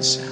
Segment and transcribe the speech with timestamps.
[0.00, 0.29] I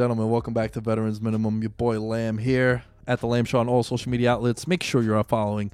[0.00, 1.60] gentlemen, welcome back to Veterans Minimum.
[1.60, 4.66] Your boy Lamb here at the Lamb Show on all social media outlets.
[4.66, 5.70] Make sure you're following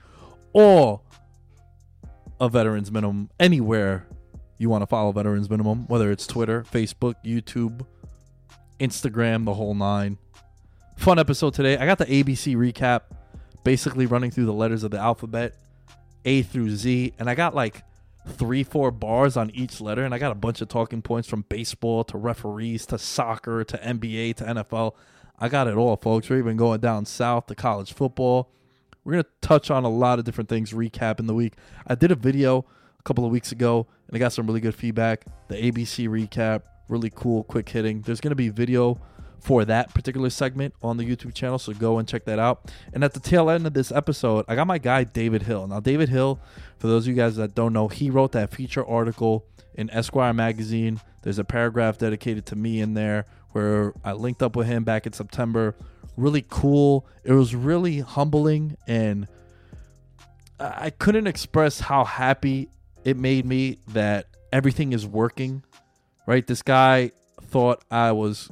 [0.53, 1.05] all
[2.41, 4.05] of Veterans Minimum anywhere
[4.59, 7.87] you want to follow Veterans Minimum, whether it's Twitter, Facebook, YouTube,
[8.81, 10.19] Instagram, the whole nine.
[10.97, 11.79] Fun episode today.
[11.79, 13.03] I got the ABC recap,
[13.63, 15.55] basically running through the letters of the alphabet,
[16.25, 17.85] A through Z, and I got like
[18.27, 21.45] three, four bars on each letter, and I got a bunch of talking points from
[21.49, 24.95] baseball to referees to soccer to NBA to NFL.
[25.39, 26.29] I got it all, folks.
[26.29, 28.51] We're even going down south to college football.
[29.05, 31.55] We're going to touch on a lot of different things, recap in the week.
[31.87, 32.67] I did a video
[32.99, 35.25] a couple of weeks ago, and I got some really good feedback.
[35.49, 38.03] The ABC recap, really cool, quick hitting.
[38.03, 38.99] There's going to be video
[39.41, 42.71] for that particular segment on the YouTube channel, so go and check that out.
[42.93, 45.67] And at the tail end of this episode, I got my guy David Hill.
[45.69, 46.41] Now, David Hill,
[46.79, 50.33] for those of you guys that don't know, he wrote that feature article in Esquire
[50.33, 51.01] magazine.
[51.23, 55.07] There's a paragraph dedicated to me in there where I linked up with him back
[55.07, 55.77] in September.
[56.17, 57.07] Really cool.
[57.23, 59.29] It was really humbling, and
[60.59, 62.69] I couldn't express how happy
[63.05, 65.63] it made me that everything is working.
[66.27, 66.45] Right?
[66.45, 68.51] This guy thought I was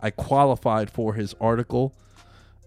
[0.00, 1.94] I qualified for his article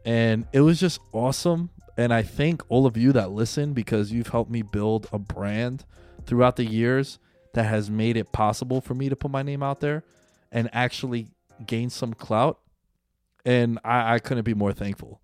[0.05, 4.29] and it was just awesome and I thank all of you that listen because you've
[4.29, 5.85] helped me build a brand
[6.25, 7.19] throughout the years
[7.53, 10.03] that has made it possible for me to put my name out there
[10.51, 11.27] and actually
[11.65, 12.59] gain some clout
[13.45, 15.21] and I, I couldn't be more thankful.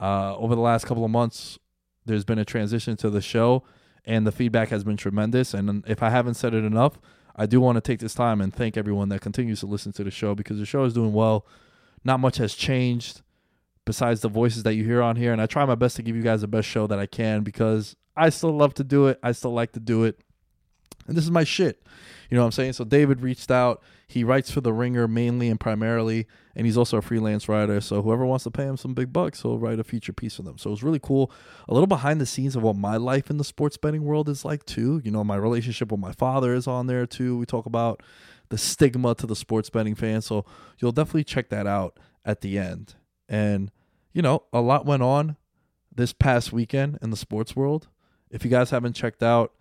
[0.00, 1.58] Uh, over the last couple of months,
[2.04, 3.62] there's been a transition to the show,
[4.04, 5.54] and the feedback has been tremendous.
[5.54, 6.98] And if I haven't said it enough,
[7.36, 10.04] I do want to take this time and thank everyone that continues to listen to
[10.04, 11.46] the show because the show is doing well.
[12.04, 13.22] Not much has changed
[13.84, 16.16] besides the voices that you hear on here, and I try my best to give
[16.16, 19.18] you guys the best show that I can because I still love to do it.
[19.22, 20.20] I still like to do it.
[21.06, 21.82] And this is my shit.
[22.30, 22.74] You know what I'm saying?
[22.74, 23.82] So David reached out.
[24.08, 27.80] He writes for The Ringer mainly and primarily, and he's also a freelance writer.
[27.80, 30.42] So whoever wants to pay him some big bucks, he'll write a feature piece for
[30.42, 30.58] them.
[30.58, 31.32] So it was really cool.
[31.68, 34.44] A little behind the scenes of what my life in the sports betting world is
[34.44, 35.00] like too.
[35.04, 37.38] You know, my relationship with my father is on there too.
[37.38, 38.02] We talk about
[38.50, 40.20] the stigma to the sports betting fan.
[40.20, 40.44] So
[40.78, 42.94] you'll definitely check that out at the end.
[43.28, 43.70] And,
[44.12, 45.36] you know, a lot went on
[45.94, 47.88] this past weekend in the sports world.
[48.30, 49.52] If you guys haven't checked out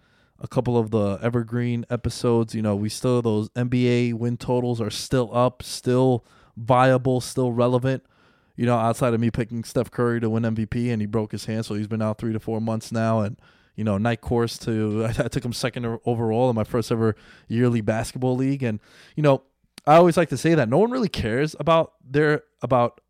[0.42, 4.90] a couple of the evergreen episodes, you know, we still those NBA win totals are
[4.90, 6.26] still up, still
[6.58, 8.04] viable, still relevant.
[8.56, 11.46] You know, outside of me picking Steph Curry to win MVP and he broke his
[11.46, 13.38] hand, so he's been out 3 to 4 months now and
[13.76, 15.06] you know, night course to.
[15.20, 17.16] I, took him second overall in my first ever
[17.48, 18.80] yearly basketball league, and
[19.16, 19.44] you know,
[19.86, 23.02] I always like to say that no one really cares about their about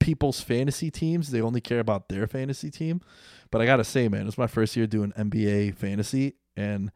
[0.00, 1.30] people's fantasy teams.
[1.30, 3.00] They only care about their fantasy team.
[3.54, 6.90] But I gotta say, man, it's my first year doing NBA fantasy, and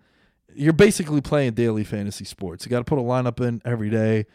[0.52, 2.66] you're basically playing daily fantasy sports.
[2.66, 4.26] You got to put a lineup in every day.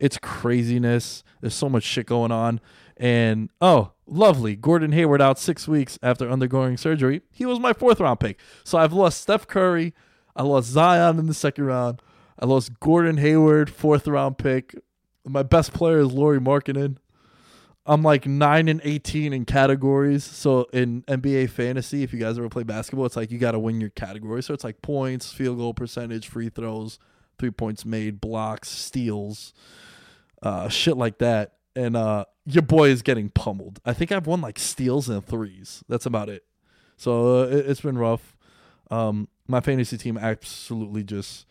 [0.00, 1.22] It's craziness.
[1.40, 2.60] There's so much shit going on.
[2.96, 4.56] And oh, lovely.
[4.56, 7.22] Gordon Hayward out six weeks after undergoing surgery.
[7.30, 8.40] He was my fourth round pick.
[8.64, 9.94] So I've lost Steph Curry.
[10.34, 12.02] I lost Zion in the second round.
[12.40, 14.74] I lost Gordon Hayward, fourth round pick.
[15.24, 16.96] My best player is Lauri Markkanen.
[17.88, 20.22] I'm like nine and eighteen in categories.
[20.22, 23.58] So in NBA fantasy, if you guys ever play basketball, it's like you got to
[23.58, 24.42] win your category.
[24.42, 26.98] So it's like points, field goal percentage, free throws,
[27.38, 29.54] three points made, blocks, steals,
[30.42, 31.54] uh, shit like that.
[31.74, 33.80] And uh, your boy is getting pummeled.
[33.86, 35.82] I think I've won like steals and threes.
[35.88, 36.44] That's about it.
[36.98, 38.36] So uh, it, has been rough.
[38.90, 41.46] Um, my fantasy team absolutely just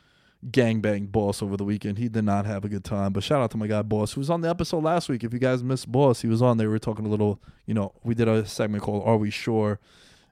[0.45, 1.97] gangbang Boss over the weekend.
[1.97, 3.13] He did not have a good time.
[3.13, 5.23] But shout out to my guy Boss, who was on the episode last week.
[5.23, 6.67] If you guys missed Boss, he was on there.
[6.67, 9.79] We were talking a little, you know, we did a segment called Are We Sure?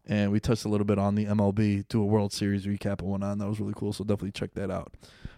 [0.08, 3.10] And we touched a little bit on the MLB, do a World Series recap and
[3.10, 3.34] whatnot.
[3.34, 3.92] And that was really cool.
[3.92, 4.94] So definitely check that out.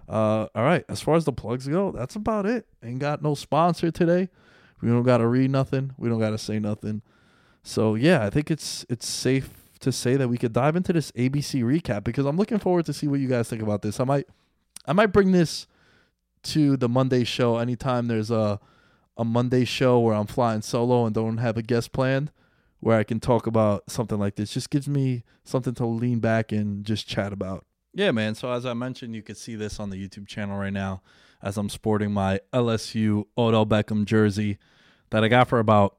[0.09, 0.83] Uh, all right.
[0.89, 2.67] As far as the plugs go, that's about it.
[2.83, 4.29] Ain't got no sponsor today.
[4.81, 5.93] We don't gotta read nothing.
[5.97, 7.01] We don't gotta say nothing.
[7.63, 9.49] So yeah, I think it's it's safe
[9.79, 12.93] to say that we could dive into this ABC recap because I'm looking forward to
[12.93, 13.99] see what you guys think about this.
[13.99, 14.27] I might
[14.87, 15.67] I might bring this
[16.43, 18.59] to the Monday show anytime there's a
[19.17, 22.31] a Monday show where I'm flying solo and don't have a guest planned
[22.79, 24.53] where I can talk about something like this.
[24.53, 27.65] Just gives me something to lean back and just chat about.
[27.93, 28.35] Yeah, man.
[28.35, 31.01] So as I mentioned, you can see this on the YouTube channel right now
[31.41, 34.59] as I'm sporting my LSU Odell Beckham jersey
[35.09, 35.97] that I got for about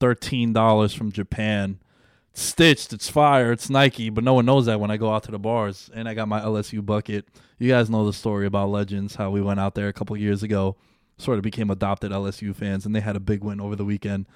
[0.00, 1.78] $13 from Japan
[2.36, 5.30] stitched, it's fire, it's Nike, but no one knows that when I go out to
[5.30, 5.90] the bars.
[5.94, 7.26] And I got my LSU bucket.
[7.58, 10.42] You guys know the story about Legends, how we went out there a couple years
[10.42, 10.76] ago,
[11.18, 14.26] sort of became adopted LSU fans, and they had a big win over the weekend,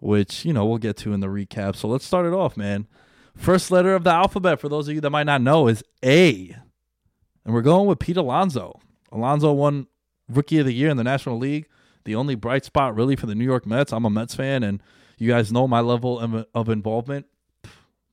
[0.00, 1.76] which, you know, we'll get to in the recap.
[1.76, 2.88] So let's start it off, man.
[3.36, 6.56] First letter of the alphabet, for those of you that might not know, is A.
[7.44, 8.80] And we're going with Pete Alonso.
[9.12, 9.86] Alonso won
[10.28, 11.68] Rookie of the Year in the National League.
[12.04, 13.92] The only bright spot, really, for the New York Mets.
[13.92, 14.82] I'm a Mets fan, and
[15.18, 16.18] you guys know my level
[16.54, 17.26] of, involvement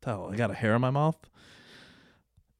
[0.03, 1.17] hell, I got a hair in my mouth.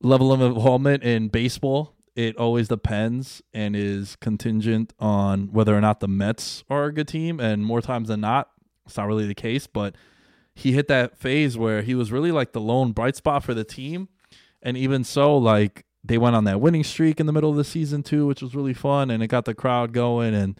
[0.02, 6.00] Level of involvement in baseball, it always depends and is contingent on whether or not
[6.00, 7.40] the Mets are a good team.
[7.40, 8.50] And more times than not,
[8.86, 9.68] it's not really the case.
[9.68, 9.96] But
[10.56, 13.64] he hit that phase where he was really like the lone bright spot for the
[13.64, 14.10] team.
[14.62, 17.64] And even so, like they went on that winning streak in the middle of the
[17.64, 19.10] season too, which was really fun.
[19.10, 20.60] And it got the crowd going and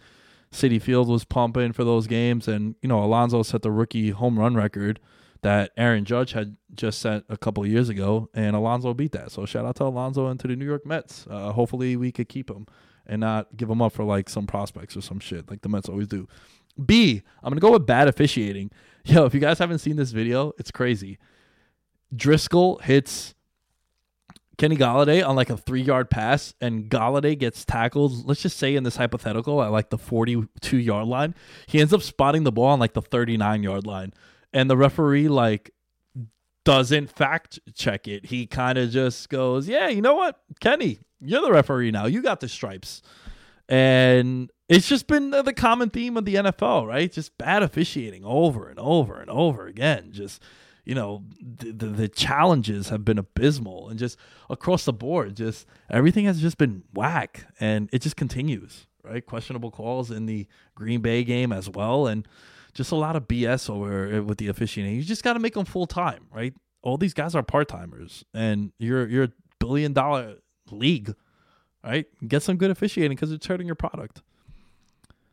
[0.52, 2.46] Citi Field was pumping for those games.
[2.46, 5.00] And, you know, Alonso set the rookie home run record
[5.42, 9.32] that Aaron Judge had just set a couple years ago, and Alonso beat that.
[9.32, 11.26] So shout out to Alonso and to the New York Mets.
[11.28, 12.66] Uh, hopefully we could keep him
[13.06, 15.88] and not give him up for like some prospects or some shit like the Mets
[15.88, 16.28] always do.
[16.84, 18.70] B, I'm gonna go with bad officiating.
[19.04, 21.18] Yo, if you guys haven't seen this video, it's crazy.
[22.14, 23.34] Driskel hits
[24.58, 28.24] Kenny Golladay on like a three yard pass, and Golladay gets tackled.
[28.26, 31.34] Let's just say in this hypothetical at like the 42 yard line,
[31.66, 34.12] he ends up spotting the ball on like the 39 yard line
[34.52, 35.72] and the referee like
[36.64, 38.26] doesn't fact check it.
[38.26, 42.06] He kind of just goes, "Yeah, you know what, Kenny, you're the referee now.
[42.06, 43.02] You got the stripes."
[43.68, 47.10] And it's just been the common theme of the NFL, right?
[47.10, 50.12] Just bad officiating over and over and over again.
[50.12, 50.42] Just
[50.84, 54.18] you know, the, the, the challenges have been abysmal and just
[54.50, 59.24] across the board, just everything has just been whack, and it just continues, right?
[59.24, 62.26] Questionable calls in the Green Bay game as well, and
[62.74, 64.94] just a lot of BS over with the officiating.
[64.94, 66.54] You just got to make them full time, right?
[66.82, 70.36] All these guys are part timers, and you're you're a billion dollar
[70.70, 71.14] league,
[71.84, 72.06] right?
[72.26, 74.22] Get some good officiating because it's hurting your product.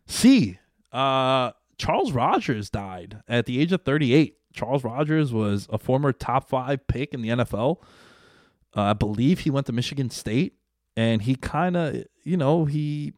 [0.05, 0.59] C.
[0.91, 4.35] Uh, Charles Rogers died at the age of 38.
[4.53, 7.77] Charles Rogers was a former top five pick in the NFL.
[8.75, 10.55] Uh, I believe he went to Michigan State,
[10.97, 13.13] and he kind of, you know, he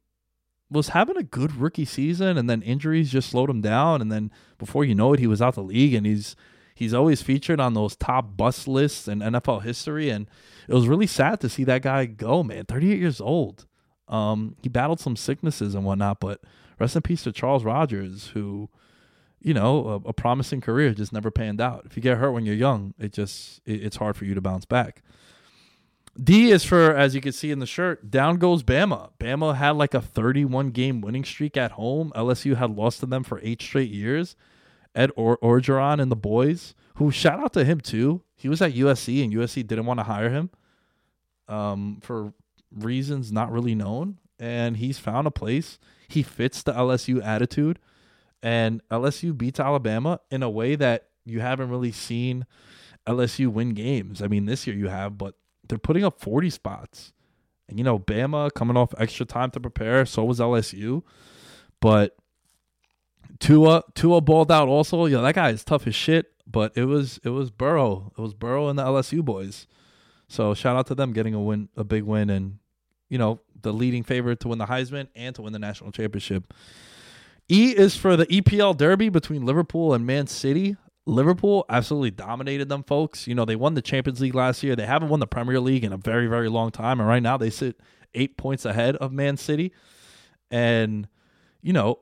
[0.71, 4.31] was having a good rookie season and then injuries just slowed him down and then
[4.57, 6.35] before you know it he was out the league and he's
[6.73, 10.27] he's always featured on those top bust lists in NFL history and
[10.67, 12.65] it was really sad to see that guy go man.
[12.65, 13.65] 38 years old.
[14.07, 16.41] Um, he battled some sicknesses and whatnot but
[16.79, 18.69] rest in peace to Charles Rogers who
[19.41, 21.83] you know a, a promising career just never panned out.
[21.85, 24.41] If you get hurt when you're young it just it, it's hard for you to
[24.41, 25.03] bounce back
[26.21, 29.11] D is for, as you can see in the shirt, down goes Bama.
[29.19, 32.11] Bama had like a 31 game winning streak at home.
[32.15, 34.35] LSU had lost to them for eight straight years.
[34.93, 38.23] Ed or- Orgeron and the boys, who shout out to him too.
[38.35, 40.49] He was at USC and USC didn't want to hire him
[41.47, 42.33] um, for
[42.75, 44.17] reasons not really known.
[44.37, 45.79] And he's found a place.
[46.07, 47.79] He fits the LSU attitude.
[48.43, 52.45] And LSU beats Alabama in a way that you haven't really seen
[53.07, 54.21] LSU win games.
[54.21, 55.35] I mean, this year you have, but
[55.71, 57.13] they're putting up 40 spots.
[57.67, 60.05] And, you know, Bama coming off extra time to prepare.
[60.05, 61.03] So was LSU.
[61.79, 62.15] But
[63.39, 65.05] Tua Tua balled out also.
[65.05, 66.27] Yeah, that guy is tough as shit.
[66.45, 68.11] But it was it was Burrow.
[68.17, 69.67] It was Burrow and the LSU boys.
[70.27, 72.59] So shout out to them getting a win, a big win, and
[73.09, 76.53] you know the leading favorite to win the Heisman and to win the national championship.
[77.49, 80.77] E is for the EPL derby between Liverpool and Man City.
[81.05, 83.27] Liverpool absolutely dominated them, folks.
[83.27, 84.75] You know, they won the Champions League last year.
[84.75, 86.99] They haven't won the Premier League in a very, very long time.
[86.99, 87.79] And right now they sit
[88.13, 89.73] eight points ahead of Man City.
[90.51, 91.07] And,
[91.61, 91.99] you know,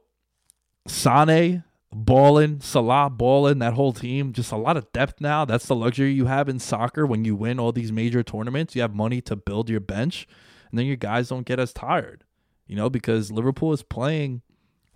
[0.87, 5.45] Sane, balling, Salah balling, that whole team, just a lot of depth now.
[5.45, 8.75] That's the luxury you have in soccer when you win all these major tournaments.
[8.75, 10.27] You have money to build your bench,
[10.69, 12.23] and then your guys don't get as tired,
[12.67, 14.41] you know, because Liverpool is playing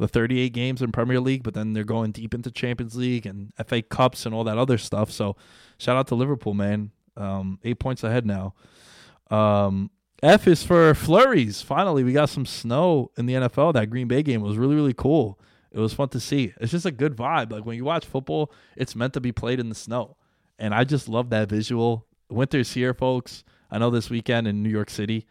[0.03, 3.53] the 38 games in Premier League, but then they're going deep into Champions League and
[3.65, 5.09] FA Cups and all that other stuff.
[5.09, 5.37] So
[5.77, 6.91] shout out to Liverpool, man.
[7.15, 8.53] Um, eight points ahead now.
[9.31, 9.91] Um,
[10.21, 11.61] F is for flurries.
[11.61, 13.73] Finally, we got some snow in the NFL.
[13.73, 15.39] That Green Bay game was really, really cool.
[15.71, 16.53] It was fun to see.
[16.59, 17.51] It's just a good vibe.
[17.51, 20.17] Like when you watch football, it's meant to be played in the snow.
[20.59, 22.05] And I just love that visual.
[22.29, 23.43] Winter's here, folks.
[23.71, 25.25] I know this weekend in New York City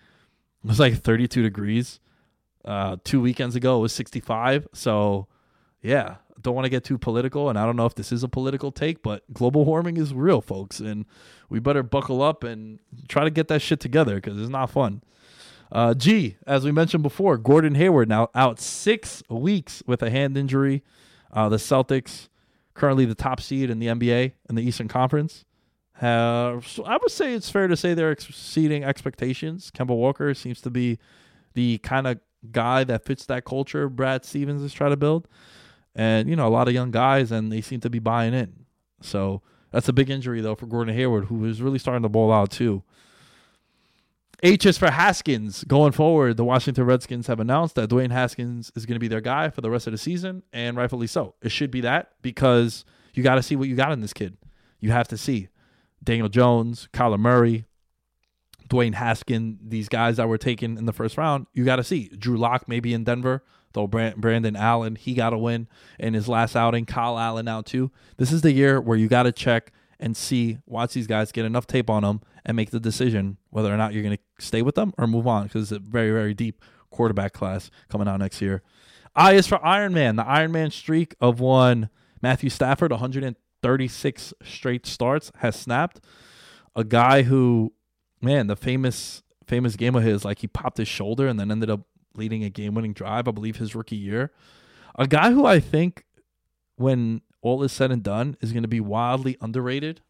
[0.65, 2.01] it was like 32 degrees.
[2.65, 4.69] Uh, two weekends ago, it was 65.
[4.73, 5.27] So,
[5.83, 7.49] yeah, don't want to get too political.
[7.49, 10.41] And I don't know if this is a political take, but global warming is real,
[10.41, 10.81] folks.
[10.81, 11.07] And
[11.49, 12.79] we better buckle up and
[13.09, 15.03] try to get that shit together because it's not fun.
[15.71, 20.37] Uh, G, as we mentioned before, Gordon Hayward now out six weeks with a hand
[20.37, 20.83] injury.
[21.33, 22.29] Uh, the Celtics,
[22.75, 25.47] currently the top seed in the NBA in the Eastern Conference,
[25.95, 29.71] have so I would say it's fair to say they're exceeding expectations.
[29.71, 30.99] Kemba Walker seems to be
[31.55, 32.19] the kind of
[32.51, 35.29] guy that fits that culture Brad Stevens is trying to build,
[35.95, 38.65] and you know a lot of young guys, and they seem to be buying in.
[39.01, 42.33] So that's a big injury though for Gordon Hayward, who is really starting to ball
[42.33, 42.83] out too.
[44.45, 45.63] H is for Haskins.
[45.65, 49.21] Going forward, the Washington Redskins have announced that Dwayne Haskins is going to be their
[49.21, 51.35] guy for the rest of the season, and rightfully so.
[51.43, 52.85] It should be that because
[53.15, 54.37] you got to see what you got in this kid.
[54.81, 55.49] You have to see
[56.03, 57.67] Daniel Jones, Kyler Murray,
[58.73, 61.47] Dwayne Haskins, these guys that were taken in the first round.
[61.53, 65.39] You got to see Drew Lock maybe in Denver, though Brandon Allen he got a
[65.39, 66.87] win in his last outing.
[66.87, 67.91] Kyle Allen now too.
[68.17, 71.45] This is the year where you got to check and see, watch these guys get
[71.45, 74.63] enough tape on them and make the decision whether or not you're going to stay
[74.63, 78.19] with them or move on because it's a very, very deep quarterback class coming out
[78.19, 78.63] next year.
[79.15, 80.17] I is for Iron Man.
[80.17, 81.91] The Iron Man streak of one
[82.23, 86.01] Matthew Stafford, 136 straight starts, has snapped.
[86.75, 87.75] A guy who,
[88.23, 91.69] man, the famous famous game of his, like he popped his shoulder and then ended
[91.69, 91.81] up
[92.15, 94.31] leading a game winning drive, I believe his rookie year.
[94.97, 96.05] A guy who I think
[96.77, 100.01] when all is said and done, is going to be wildly underrated.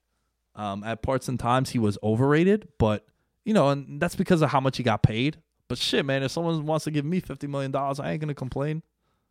[0.54, 3.06] Um, at parts and times, he was overrated, but
[3.44, 5.38] you know, and that's because of how much he got paid.
[5.66, 8.34] But shit, man, if someone wants to give me fifty million dollars, I ain't gonna
[8.34, 8.82] complain.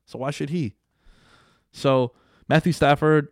[0.07, 0.75] So why should he?
[1.71, 2.13] So
[2.49, 3.27] Matthew Stafford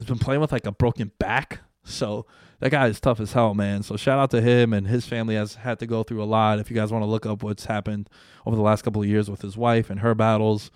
[0.00, 1.60] has been playing with like a broken back.
[1.84, 2.26] So
[2.60, 3.82] that guy is tough as hell, man.
[3.82, 6.58] So shout out to him and his family has had to go through a lot.
[6.58, 8.08] If you guys want to look up what's happened
[8.46, 10.70] over the last couple of years with his wife and her battles,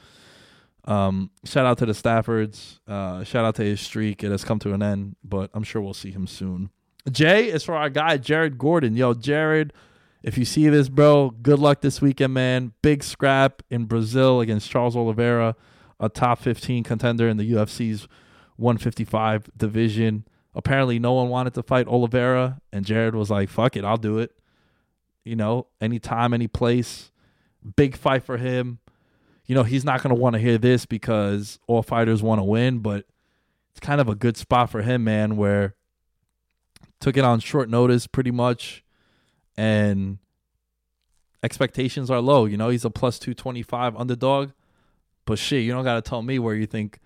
[0.87, 2.81] um, shout out to the Staffords.
[2.87, 4.23] Uh, shout out to his streak.
[4.23, 6.71] It has come to an end, but I'm sure we'll see him soon.
[7.11, 8.97] Jay is for our guy Jared Gordon.
[8.97, 9.73] Yo, Jared,
[10.23, 12.73] if you see this, bro, good luck this weekend, man.
[12.81, 15.55] Big scrap in Brazil against Charles Oliveira,
[16.01, 18.09] a top 15 contender in the UFC's
[18.57, 20.25] 155 division.
[20.55, 24.19] Apparently, no one wanted to fight Oliveira, and Jared was like, "Fuck it, I'll do
[24.19, 24.33] it."
[25.25, 27.11] You know, anytime, any place.
[27.77, 28.79] Big fight for him
[29.47, 32.79] you know, he's not to want to hear this because all fighters want to win,
[32.79, 33.05] but
[33.71, 35.75] it's kind of a good spot for him, man, where
[37.01, 38.83] took it on short notice pretty much
[39.57, 40.19] and
[41.43, 42.47] expectations are low.
[42.47, 44.53] You know, he's a plus 225 underdog,
[45.27, 47.01] but shit, you don't got to tell me where you think.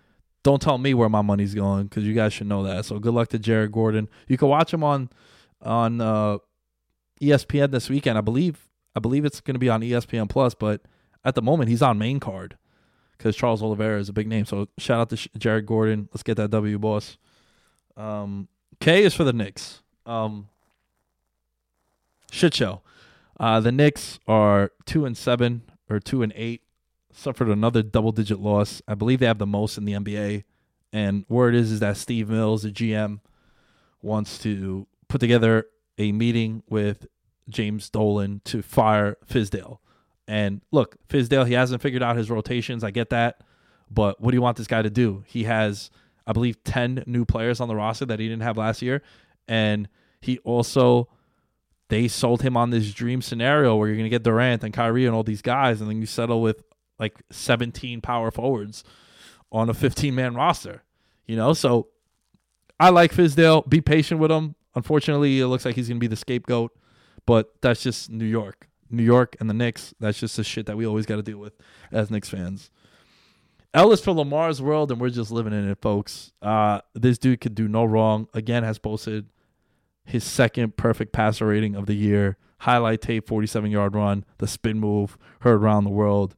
[0.48, 2.86] Don't tell me where my money's going because you guys should know that.
[2.86, 4.08] So good luck to Jared Gordon.
[4.28, 5.10] You can watch him on
[5.60, 6.38] on uh,
[7.20, 8.16] ESPN this weekend.
[8.16, 10.80] I believe I believe it's going to be on ESPN Plus, but
[11.22, 12.56] at the moment he's on main card
[13.18, 14.46] because Charles Oliveira is a big name.
[14.46, 16.08] So shout out to Jared Gordon.
[16.14, 17.18] Let's get that W, boss.
[17.94, 18.48] Um,
[18.80, 19.82] K is for the Knicks.
[20.06, 20.48] Um,
[22.30, 22.80] shit show.
[23.38, 26.62] Uh, the Knicks are two and seven or two and eight.
[27.18, 28.80] Suffered another double digit loss.
[28.86, 30.44] I believe they have the most in the NBA.
[30.92, 33.18] And word is is that Steve Mills, the GM,
[34.00, 35.66] wants to put together
[35.98, 37.08] a meeting with
[37.48, 39.78] James Dolan to fire Fizdale.
[40.28, 42.84] And look, Fizdale, he hasn't figured out his rotations.
[42.84, 43.40] I get that.
[43.90, 45.24] But what do you want this guy to do?
[45.26, 45.90] He has,
[46.24, 49.02] I believe, 10 new players on the roster that he didn't have last year.
[49.48, 49.88] And
[50.20, 51.08] he also,
[51.88, 55.06] they sold him on this dream scenario where you're going to get Durant and Kyrie
[55.06, 55.80] and all these guys.
[55.80, 56.62] And then you settle with
[56.98, 58.84] like 17 power forwards
[59.50, 60.82] on a 15 man roster.
[61.26, 61.88] You know, so
[62.80, 63.68] I like Fizdale.
[63.68, 64.54] Be patient with him.
[64.74, 66.72] Unfortunately, it looks like he's going to be the scapegoat,
[67.26, 68.68] but that's just New York.
[68.90, 71.38] New York and the Knicks, that's just the shit that we always got to deal
[71.38, 71.52] with
[71.92, 72.70] as Knicks fans.
[73.74, 76.32] L is for Lamar's world, and we're just living in it, folks.
[76.40, 78.28] Uh, this dude could do no wrong.
[78.32, 79.26] Again, has posted
[80.04, 82.38] his second perfect passer rating of the year.
[82.60, 86.34] Highlight tape, 47 yard run, the spin move, heard around the world.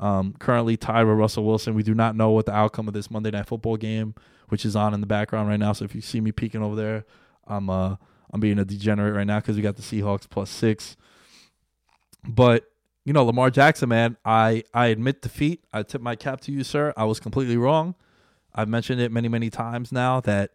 [0.00, 1.74] Um, currently tied with Russell Wilson.
[1.74, 4.14] We do not know what the outcome of this Monday Night Football game,
[4.48, 5.74] which is on in the background right now.
[5.74, 7.04] So if you see me peeking over there,
[7.46, 7.96] I'm uh
[8.32, 10.96] I'm being a degenerate right now because we got the Seahawks plus six.
[12.26, 12.64] But
[13.04, 15.64] you know, Lamar Jackson, man, I I admit defeat.
[15.72, 16.94] I tip my cap to you, sir.
[16.96, 17.94] I was completely wrong.
[18.54, 20.52] I've mentioned it many many times now that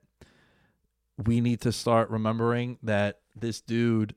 [1.24, 4.16] we need to start remembering that this dude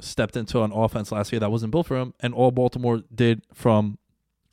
[0.00, 3.42] stepped into an offense last year that wasn't built for him, and all Baltimore did
[3.52, 3.98] from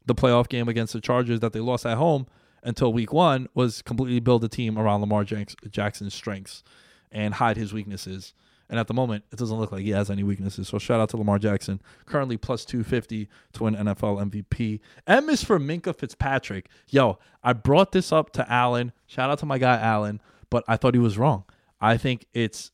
[0.05, 2.27] the playoff game against the Chargers that they lost at home
[2.63, 6.63] until week one was completely build a team around Lamar Jackson's strengths
[7.11, 8.33] and hide his weaknesses.
[8.69, 10.69] And at the moment, it doesn't look like he has any weaknesses.
[10.69, 14.79] So shout out to Lamar Jackson, currently plus 250 to win NFL MVP.
[15.05, 16.69] M is for Minkah Fitzpatrick.
[16.89, 18.93] Yo, I brought this up to Allen.
[19.05, 21.43] Shout out to my guy Allen, but I thought he was wrong.
[21.81, 22.71] I think it's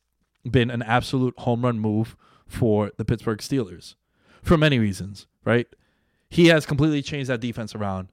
[0.50, 2.16] been an absolute home run move
[2.48, 3.96] for the Pittsburgh Steelers
[4.42, 5.68] for many reasons, right?
[6.30, 8.10] He has completely changed that defense around.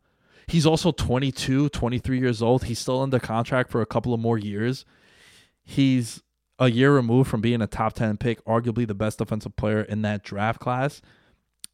[0.46, 2.64] He's also 22, 23 years old.
[2.64, 4.84] He's still under contract for a couple of more years.
[5.64, 6.22] He's
[6.58, 10.02] a year removed from being a top 10 pick, arguably the best defensive player in
[10.02, 11.02] that draft class.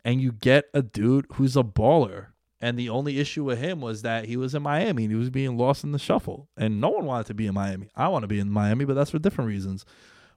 [0.05, 2.29] And you get a dude who's a baller.
[2.61, 5.31] And the only issue with him was that he was in Miami and he was
[5.31, 6.49] being lost in the shuffle.
[6.57, 7.91] And no one wanted to be in Miami.
[7.95, 9.85] I want to be in Miami, but that's for different reasons.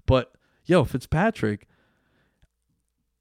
[0.06, 0.34] But
[0.66, 1.68] yo, Fitzpatrick,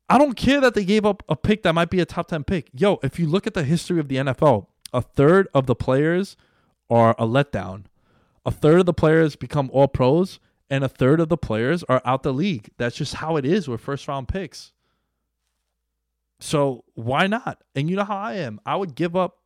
[0.09, 2.45] I don't care that they gave up a pick that might be a top 10
[2.45, 2.69] pick.
[2.75, 6.37] Yo, if you look at the history of the NFL, a third of the players
[6.91, 7.85] are a letdown.
[8.45, 10.39] A third of the players become all pros,
[10.69, 12.71] and a third of the players are out the league.
[12.77, 14.73] That's just how it is with first round picks.
[16.41, 17.63] So why not?
[17.75, 18.61] And you know how I am.
[18.67, 19.39] I would give up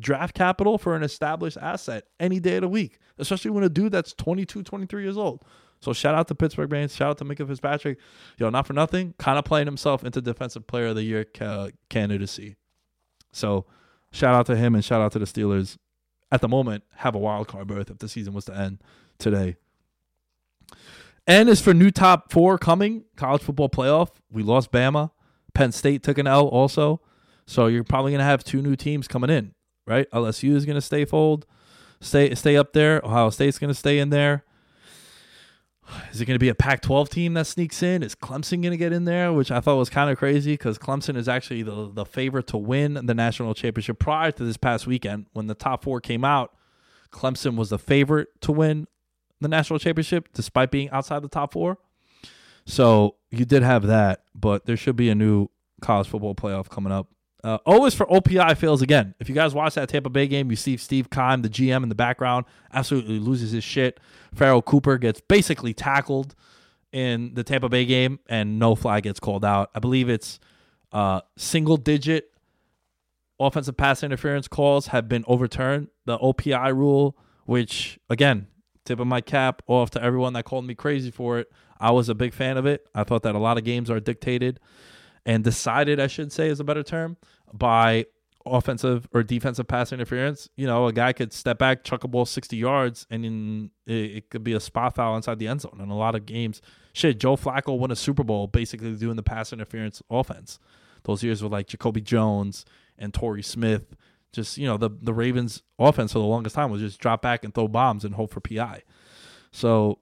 [0.00, 3.92] draft capital for an established asset any day of the week, especially when a dude
[3.92, 5.44] that's 22, 23 years old.
[5.80, 6.94] So shout out to Pittsburgh Banks.
[6.94, 7.98] Shout out to Minkah Fitzpatrick.
[8.38, 11.70] Yo, not for nothing, kind of playing himself into Defensive Player of the Year ca-
[11.88, 12.56] candidacy.
[13.32, 13.66] So
[14.10, 15.76] shout out to him and shout out to the Steelers.
[16.32, 18.82] At the moment, have a wild card berth if the season was to end
[19.18, 19.56] today.
[21.26, 25.10] N is for new top four coming college football playoff, we lost Bama.
[25.54, 27.00] Penn State took an L also.
[27.46, 29.54] So you're probably gonna have two new teams coming in,
[29.86, 30.10] right?
[30.10, 31.46] LSU is gonna stay fold,
[32.00, 33.00] stay stay up there.
[33.04, 34.44] Ohio State's gonna stay in there.
[36.12, 38.02] Is it going to be a Pac 12 team that sneaks in?
[38.02, 39.32] Is Clemson going to get in there?
[39.32, 42.56] Which I thought was kind of crazy because Clemson is actually the, the favorite to
[42.56, 45.26] win the national championship prior to this past weekend.
[45.32, 46.54] When the top four came out,
[47.10, 48.86] Clemson was the favorite to win
[49.40, 51.78] the national championship despite being outside the top four.
[52.64, 55.48] So you did have that, but there should be a new
[55.80, 57.08] college football playoff coming up.
[57.46, 59.14] Uh, always for OPI fails again.
[59.20, 61.88] If you guys watch that Tampa Bay game, you see Steve Keim, the GM in
[61.88, 64.00] the background, absolutely loses his shit.
[64.34, 66.34] Farrell Cooper gets basically tackled
[66.90, 69.70] in the Tampa Bay game, and no flag gets called out.
[69.76, 70.40] I believe it's
[70.90, 72.32] uh, single digit
[73.38, 75.86] offensive pass interference calls have been overturned.
[76.04, 78.48] The OPI rule, which again,
[78.84, 81.52] tip of my cap off to everyone that called me crazy for it.
[81.78, 82.88] I was a big fan of it.
[82.92, 84.58] I thought that a lot of games are dictated
[85.26, 87.18] and decided, I should say, is a better term,
[87.52, 88.06] by
[88.46, 90.48] offensive or defensive pass interference.
[90.56, 93.92] You know, a guy could step back, chuck a ball 60 yards, and in, it,
[93.92, 95.78] it, could be a spot foul inside the end zone.
[95.80, 96.62] And a lot of games,
[96.92, 100.60] shit, Joe Flacco won a Super Bowl basically doing the pass interference offense.
[101.02, 102.64] Those years with like Jacoby Jones
[102.96, 103.96] and Torrey Smith.
[104.32, 107.42] Just, you know, the, the Ravens offense for the longest time was just drop back
[107.42, 108.82] and throw bombs and hope for PI.
[109.50, 109.98] So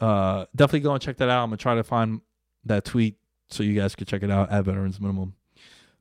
[0.00, 1.44] uh, definitely go and check that out.
[1.44, 2.20] I'm going to try to find
[2.64, 3.16] that tweet
[3.50, 5.34] so you guys could check it out at Veterans Minimum.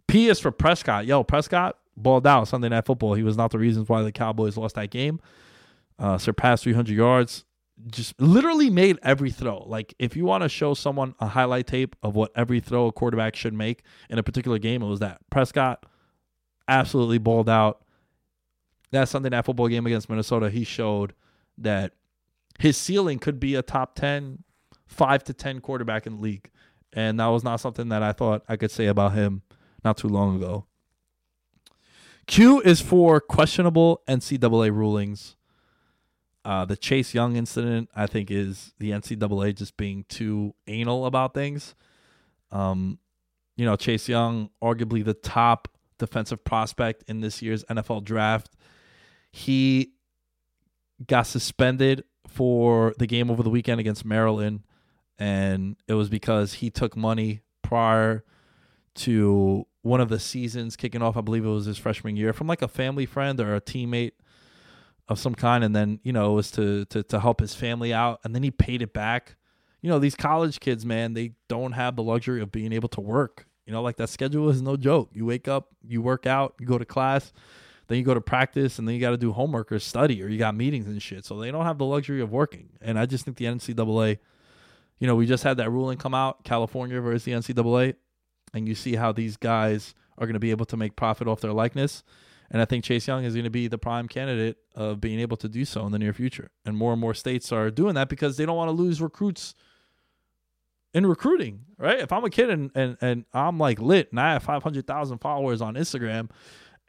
[0.08, 1.06] P is for Prescott.
[1.06, 3.16] Yo, Prescott balled out Sunday Night Football.
[3.16, 5.20] He was not the reasons why the Cowboys lost that game.
[6.00, 7.44] Uh, surpassed 300 yards.
[7.92, 9.64] Just literally made every throw.
[9.64, 12.92] Like, if you want to show someone a highlight tape of what every throw a
[12.92, 15.20] quarterback should make in a particular game, it was that.
[15.30, 15.86] Prescott
[16.68, 17.84] absolutely balled out.
[18.92, 21.14] That Sunday Night Football game against Minnesota, he showed
[21.58, 21.94] that
[22.60, 24.44] his ceiling could be a top 10,
[24.88, 26.50] 5 to 10 quarterback in the league.
[26.93, 29.41] And that was not something that I thought I could say about him
[29.84, 30.65] not too long ago.
[32.28, 35.36] Q is for questionable NCAA rulings.
[36.43, 41.34] Uh, the Chase Young incident, I think, is the NCAA just being too anal about
[41.34, 41.76] things.
[42.52, 43.00] Um,
[43.56, 48.56] you know, Chase Young, arguably the top defensive prospect in this year's NFL draft,
[49.32, 49.91] he
[51.06, 54.63] got suspended for the game over the weekend against Maryland,
[55.19, 58.23] and it was because he took money prior
[58.95, 61.17] to one of the seasons kicking off.
[61.17, 64.13] I believe it was his freshman year from like a family friend or a teammate
[65.08, 67.93] of some kind, and then you know it was to to to help his family
[67.93, 69.36] out, and then he paid it back.
[69.82, 73.01] You know these college kids, man, they don't have the luxury of being able to
[73.01, 73.47] work.
[73.65, 75.10] You know, like that schedule is no joke.
[75.13, 77.34] You wake up, you work out, you go to class,
[77.88, 80.30] then you go to practice, and then you got to do homework or study, or
[80.30, 81.25] you got meetings and shit.
[81.25, 82.69] So they don't have the luxury of working.
[82.82, 84.19] And I just think the NCAA,
[85.00, 87.96] you know, we just had that ruling come out, California versus the NCAA,
[88.54, 91.42] and you see how these guys are going to be able to make profit off
[91.42, 92.04] their likeness.
[92.50, 95.38] And I think Chase Young is going to be the prime candidate of being able
[95.38, 96.50] to do so in the near future.
[96.66, 99.54] And more and more states are doing that because they don't want to lose recruits
[100.94, 102.00] in recruiting, right?
[102.00, 105.62] If I'm a kid and and, and I'm like lit and I have 500,000 followers
[105.62, 106.30] on Instagram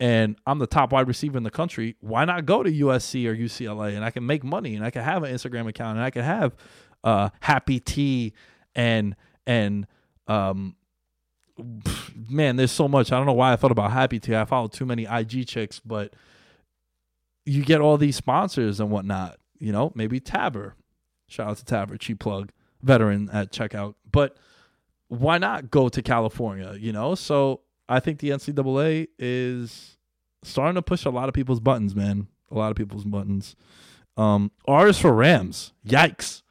[0.00, 3.34] and I'm the top wide receiver in the country, why not go to USC or
[3.34, 6.10] UCLA and I can make money and I can have an Instagram account and I
[6.10, 6.54] can have
[7.04, 8.32] uh Happy Tea
[8.74, 9.86] and and
[10.26, 10.76] um
[12.28, 13.12] man, there's so much.
[13.12, 14.36] I don't know why I thought about Happy Tea.
[14.36, 16.14] I follow too many IG chicks, but
[17.44, 19.38] you get all these sponsors and whatnot.
[19.58, 20.74] You know, maybe Tabber.
[21.26, 23.94] Shout out to Tabber, cheap plug, veteran at checkout.
[24.10, 24.36] But
[25.08, 26.76] why not go to California?
[26.78, 29.96] You know, so I think the NCAA is
[30.42, 32.28] starting to push a lot of people's buttons, man.
[32.50, 33.56] A lot of people's buttons.
[34.16, 35.72] Um, R is for Rams.
[35.86, 36.42] Yikes.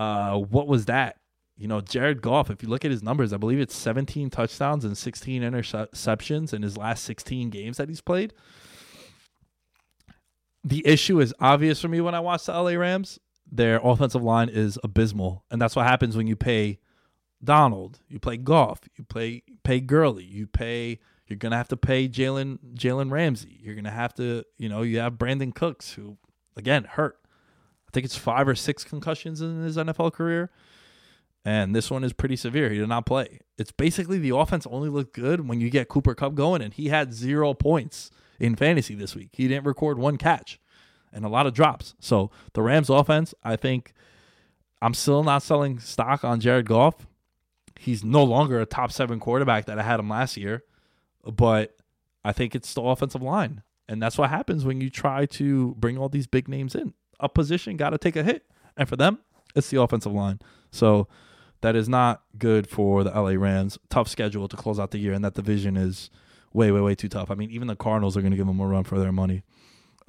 [0.00, 1.18] Uh, what was that?
[1.58, 4.82] You know, Jared Goff, if you look at his numbers, I believe it's 17 touchdowns
[4.82, 8.32] and 16 interceptions in his last 16 games that he's played.
[10.64, 13.20] The issue is obvious for me when I watch the LA Rams.
[13.52, 15.44] Their offensive line is abysmal.
[15.50, 16.78] And that's what happens when you pay
[17.44, 22.08] Donald, you play Goff, you play pay Gurley, you pay you're gonna have to pay
[22.08, 23.58] Jalen Jalen Ramsey.
[23.60, 26.16] You're gonna have to, you know, you have Brandin Cooks, who
[26.56, 27.18] again hurt.
[27.90, 30.50] I think it's five or six concussions in his NFL career.
[31.44, 32.70] And this one is pretty severe.
[32.70, 33.40] He did not play.
[33.58, 36.88] It's basically the offense only looked good when you get Cooper Kupp going, and he
[36.88, 39.30] had zero points in fantasy this week.
[39.32, 40.60] He didn't record one catch
[41.12, 41.94] and a lot of drops.
[41.98, 43.92] So the Rams offense, I think
[44.80, 47.08] I'm still not selling stock on Jared Goff.
[47.76, 50.62] He's no longer a top seven quarterback that I had him last year,
[51.24, 51.76] but
[52.24, 53.62] I think it's the offensive line.
[53.88, 56.94] And that's what happens when you try to bring all these big names in.
[57.20, 58.44] A position got to take a hit.
[58.76, 59.18] And for them,
[59.54, 60.40] it's the offensive line.
[60.70, 61.08] So
[61.60, 63.78] that is not good for the LA Rams.
[63.88, 66.10] Tough schedule to close out the year, and that division is
[66.52, 67.30] way, way, way too tough.
[67.30, 69.42] I mean, even the Cardinals are going to give them a run for their money.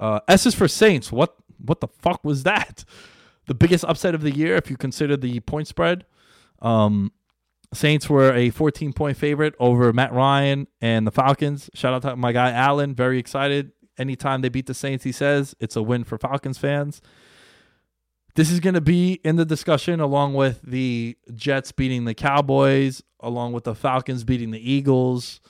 [0.00, 1.12] Uh, S is for Saints.
[1.12, 2.84] What what the fuck was that?
[3.46, 6.06] The biggest upset of the year, if you consider the point spread.
[6.60, 7.10] Um,
[7.74, 11.68] Saints were a 14 point favorite over Matt Ryan and the Falcons.
[11.74, 12.94] Shout out to my guy Allen.
[12.94, 13.72] Very excited.
[13.98, 17.00] Anytime they beat the Saints, he says it's a win for Falcons fans.
[18.34, 23.02] This is going to be in the discussion along with the Jets beating the Cowboys,
[23.20, 25.40] along with the Falcons beating the Eagles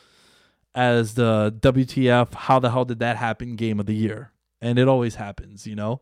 [0.74, 4.32] as the WTF, how the hell did that happen game of the year?
[4.60, 6.00] And it always happens, you know?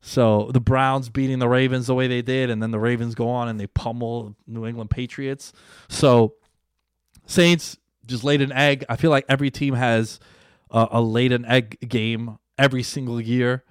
[0.00, 3.28] So the Browns beating the Ravens the way they did, and then the Ravens go
[3.28, 5.52] on and they pummel New England Patriots.
[5.88, 6.34] So
[7.26, 8.84] Saints just laid an egg.
[8.88, 10.20] I feel like every team has
[10.70, 13.64] a, a laid an egg game every single year.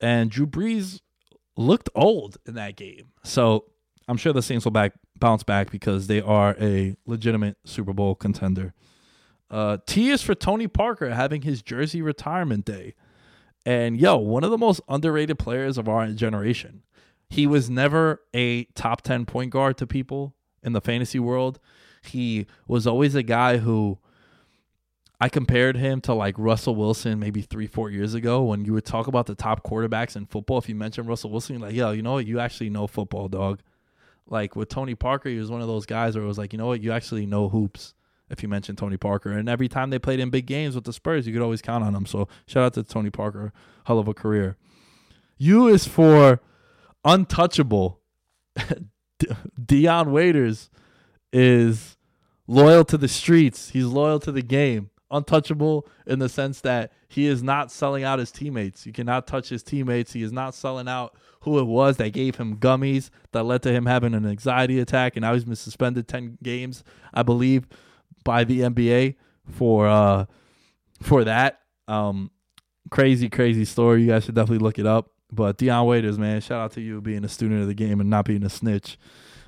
[0.00, 1.00] And Drew Brees
[1.56, 3.10] looked old in that game.
[3.24, 3.64] So
[4.06, 8.14] I'm sure the Saints will back bounce back because they are a legitimate Super Bowl
[8.14, 8.72] contender.
[9.50, 12.94] Uh, T is for Tony Parker having his jersey retirement day.
[13.66, 16.82] And yo, one of the most underrated players of our generation.
[17.30, 21.58] He was never a top 10 point guard to people in the fantasy world.
[22.02, 23.98] He was always a guy who
[25.20, 28.84] I compared him to like Russell Wilson maybe three, four years ago when you would
[28.84, 30.58] talk about the top quarterbacks in football.
[30.58, 32.26] If you mentioned Russell Wilson, like, yo, you know what?
[32.26, 33.60] You actually know football, dog.
[34.28, 36.58] Like with Tony Parker, he was one of those guys where it was like, you
[36.58, 36.82] know what?
[36.82, 37.94] You actually know hoops
[38.30, 39.32] if you mentioned Tony Parker.
[39.32, 41.82] And every time they played in big games with the Spurs, you could always count
[41.82, 42.06] on him.
[42.06, 43.52] So shout out to Tony Parker.
[43.84, 44.56] Hell of a career.
[45.38, 46.40] U is for
[47.04, 48.00] untouchable.
[49.64, 50.70] Dion Waiters
[51.32, 51.96] is
[52.46, 53.70] loyal to the streets.
[53.70, 54.90] He's loyal to the game.
[55.10, 58.86] Untouchable in the sense that he is not selling out his teammates.
[58.86, 60.12] You cannot touch his teammates.
[60.12, 63.72] He is not selling out who it was that gave him gummies that led to
[63.72, 67.66] him having an anxiety attack, and now he's been suspended ten games, I believe,
[68.24, 69.16] by the NBA
[69.50, 70.26] for uh
[71.02, 71.60] for that.
[71.86, 72.30] Um,
[72.90, 74.02] crazy, crazy story.
[74.02, 75.10] You guys should definitely look it up.
[75.30, 78.08] But Dion Waiters, man, shout out to you being a student of the game and
[78.08, 78.98] not being a snitch.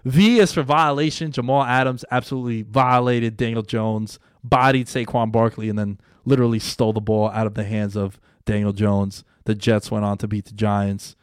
[0.05, 1.33] V is for violation.
[1.33, 7.29] Jamal Adams absolutely violated Daniel Jones, bodied Saquon Barkley, and then literally stole the ball
[7.31, 9.25] out of the hands of Daniel Jones.
[9.45, 11.17] The Jets went on to beat the Giants.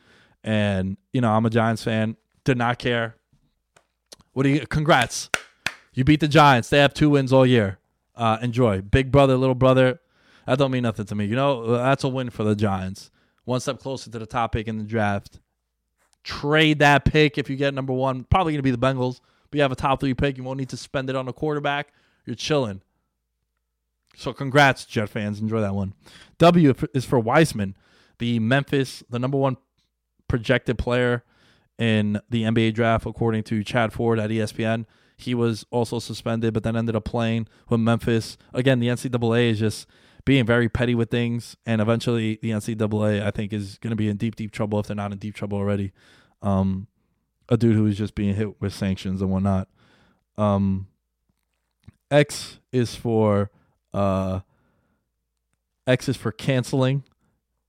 [0.43, 2.15] And, you know, I'm a Giants fan.
[2.43, 3.15] Did not care.
[4.33, 5.29] What do you congrats.
[5.93, 6.69] You beat the Giants.
[6.69, 7.79] They have two wins all year.
[8.15, 8.81] Uh, enjoy.
[8.81, 9.99] Big brother, little brother.
[10.45, 11.25] That don't mean nothing to me.
[11.25, 13.11] You know, that's a win for the Giants.
[13.45, 15.39] One step closer to the top pick in the draft.
[16.23, 18.25] Trade that pick if you get number one.
[18.25, 19.21] Probably going to be the Bengals.
[19.49, 20.37] But you have a top three pick.
[20.37, 21.93] You won't need to spend it on a quarterback.
[22.25, 22.81] You're chilling.
[24.17, 25.39] So congrats, Jet fans.
[25.39, 25.93] Enjoy that one.
[26.39, 27.77] W is for Wiseman,
[28.17, 29.57] the Memphis, the number one
[30.27, 31.23] projected player
[31.77, 34.85] in the NBA draft, according to Chad Ford at ESPN.
[35.17, 38.39] He was also suspended, but then ended up playing with Memphis.
[38.55, 39.87] Again, the NCAA is just
[40.25, 44.09] being very petty with things, and eventually the NCAA, I think, is going to be
[44.09, 45.93] in deep, deep trouble if they're not in deep trouble already.
[46.41, 46.87] Um,
[47.49, 49.67] a dude who is just being hit with sanctions and whatnot.
[50.39, 50.87] Um,
[52.09, 53.51] X is for
[53.93, 54.41] uh,
[55.85, 57.03] X is for canceling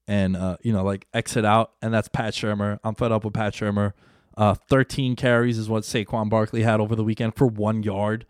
[0.09, 2.81] and uh, you know like exit out, and that's Pat Shurmur.
[2.83, 3.93] I'm fed up with Pat Shurmur.
[4.37, 8.25] Uh, 13 carries is what Saquon Barkley had over the weekend for one yard,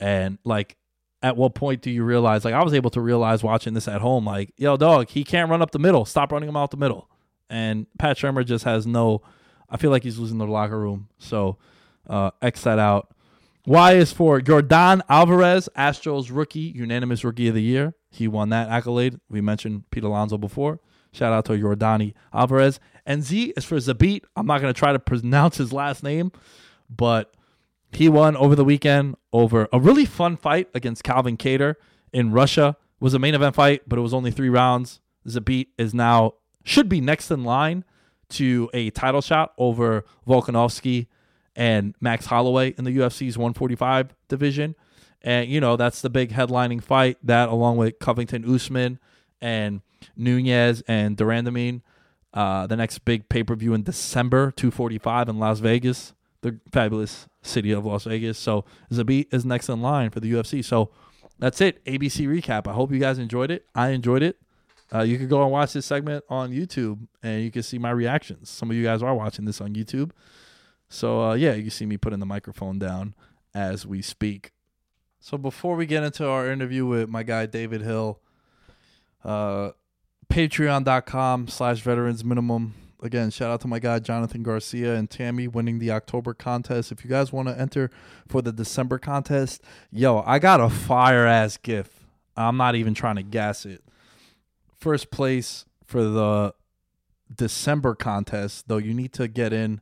[0.00, 0.76] and like
[1.24, 4.02] at what point do you realize like I was able to realize watching this at
[4.02, 6.04] home like yo dog he can't run up the middle.
[6.04, 7.08] Stop running him out the middle.
[7.48, 9.22] And Pat Shurmur just has no
[9.70, 11.08] I feel like he's losing the locker room.
[11.16, 11.56] So
[12.10, 13.13] uh X that out
[13.66, 17.94] Y is for Yordan Alvarez Astros rookie unanimous rookie of the year.
[18.10, 19.18] He won that accolade.
[19.28, 20.80] We mentioned Pete Alonso before.
[21.12, 22.78] Shout out to Yordan Alvarez.
[23.06, 24.24] And Z is for Zabit.
[24.36, 26.32] I'm not going to try to pronounce his last name
[26.88, 27.34] but
[27.92, 31.74] he won over the weekend over a really fun fight against Calvin Kattar
[32.12, 32.76] in Russia.
[33.00, 35.00] It was a main event fight, but it was only three rounds.
[35.26, 37.84] Zabit is now should be next in line
[38.30, 41.06] to a title shot over Volkanovski
[41.56, 44.74] and Max Holloway in the UFC's 145 division.
[45.22, 48.98] And you know, that's the big headlining fight that along with Covington Usman
[49.40, 49.80] and
[50.16, 51.82] Nunes and de Randamie,
[52.32, 56.12] uh, the next big pay-per-view in December 245 in Las Vegas
[56.44, 58.38] the fabulous city of Las Vegas.
[58.38, 60.62] So Zabit is next in line for the UFC.
[60.62, 60.90] So
[61.38, 61.82] that's it.
[61.86, 62.68] ABC recap.
[62.68, 63.64] I hope you guys enjoyed it.
[63.74, 64.36] I enjoyed it.
[64.94, 67.90] Uh, you can go and watch this segment on YouTube and you can see my
[67.90, 68.50] reactions.
[68.50, 70.10] Some of you guys are watching this on YouTube.
[70.94, 73.14] So uh, yeah, you see me putting the microphone down
[73.52, 74.52] as we speak.
[75.18, 78.20] So before we get into our interview with my guy David Hill,
[79.24, 79.70] uh,
[80.28, 85.80] patreon.com slash veterans minimum again, shout out to my guy Jonathan Garcia and Tammy winning
[85.80, 86.92] the October contest.
[86.92, 87.90] If you guys want to enter
[88.28, 91.92] for the December contest, yo, I got a fire ass gift.
[92.36, 93.82] I'm not even trying to gas it.
[94.78, 96.54] First place for the
[97.34, 99.80] December contest, though, you need to get in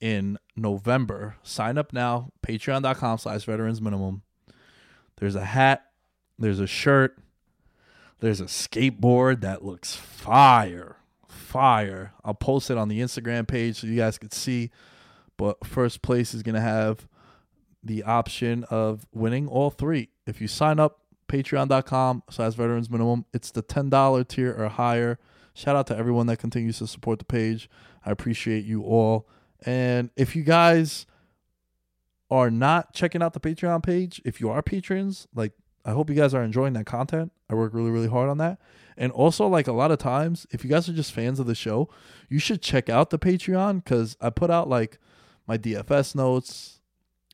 [0.00, 1.36] in November.
[1.42, 4.22] Sign up now, patreon.com slash veterans minimum.
[5.16, 5.84] There's a hat,
[6.38, 7.18] there's a shirt,
[8.20, 10.96] there's a skateboard that looks fire
[11.50, 12.12] fire.
[12.24, 14.70] I'll post it on the Instagram page so you guys can see.
[15.36, 17.08] But first place is gonna have
[17.82, 20.10] the option of winning all three.
[20.26, 25.18] If you sign up, patreon.com slash veterans minimum, it's the $10 tier or higher.
[25.54, 27.68] Shout out to everyone that continues to support the page.
[28.04, 29.28] I appreciate you all.
[29.66, 31.06] And if you guys
[32.30, 35.52] are not checking out the Patreon page, if you are patrons, like
[35.84, 37.32] I hope you guys are enjoying that content.
[37.48, 38.58] I work really, really hard on that.
[38.96, 41.54] And also, like a lot of times, if you guys are just fans of the
[41.54, 41.88] show,
[42.28, 44.98] you should check out the Patreon because I put out like
[45.46, 46.80] my DFS notes,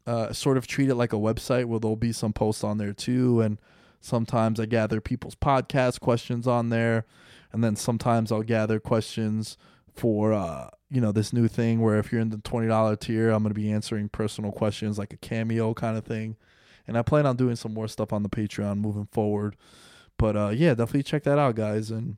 [0.07, 2.93] uh, sort of treat it like a website where there'll be some posts on there
[2.93, 3.41] too.
[3.41, 3.59] And
[4.01, 7.05] sometimes I gather people's podcast questions on there.
[7.53, 9.57] And then sometimes I'll gather questions
[9.97, 13.43] for, uh, you know, this new thing where if you're in the $20 tier, I'm
[13.43, 16.37] going to be answering personal questions like a cameo kind of thing.
[16.87, 19.57] And I plan on doing some more stuff on the Patreon moving forward.
[20.19, 21.91] But uh, yeah, definitely check that out, guys.
[21.91, 22.17] And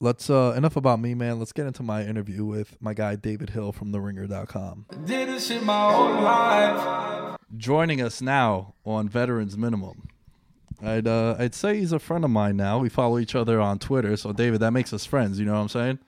[0.00, 1.38] let's uh enough about me, man.
[1.38, 4.86] Let's get into my interview with my guy David Hill from TheRinger.com.
[5.04, 7.38] Did this shit my whole life.
[7.56, 10.08] Joining us now on Veterans Minimum.
[10.82, 12.78] I'd uh, I'd say he's a friend of mine now.
[12.78, 15.38] We follow each other on Twitter, so David, that makes us friends.
[15.38, 15.98] You know what I'm saying?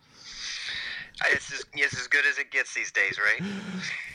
[1.33, 3.42] It's as, it's as good as it gets these days, right?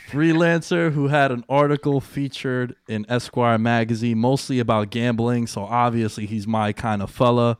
[0.09, 6.45] freelancer who had an article featured in Esquire magazine mostly about gambling, so obviously he's
[6.47, 7.57] my kind of fella.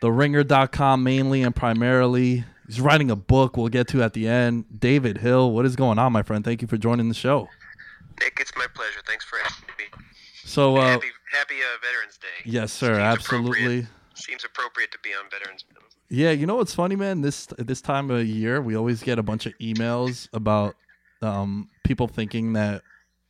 [0.00, 2.44] TheRinger.com mainly and primarily.
[2.66, 4.64] He's writing a book we'll get to at the end.
[4.80, 6.44] David Hill, what is going on, my friend?
[6.44, 7.48] Thank you for joining the show.
[8.20, 9.00] Nick, it's my pleasure.
[9.06, 9.84] Thanks for having me.
[10.44, 12.50] So, uh, happy happy uh, Veterans Day.
[12.50, 13.58] yes, sir, Seems absolutely.
[13.58, 13.86] appropriate.
[14.14, 15.64] Seems appropriate to be on Veterans.
[16.12, 17.22] Yeah, you know what's funny, man?
[17.22, 20.76] This this time of year, we always get a bunch of emails about
[21.22, 22.82] um, people thinking that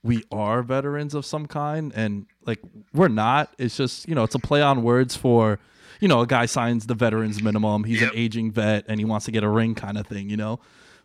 [0.03, 2.59] we are veterans of some kind, and like
[2.93, 3.55] we're not.
[3.57, 5.61] It's just you know, it's a play on words for
[6.01, 7.85] you know, a guy signs the veterans minimum.
[7.85, 8.13] He's Yep.
[8.13, 10.29] an aging vet, and he wants to get a ring, kind of thing.
[10.29, 10.59] You know.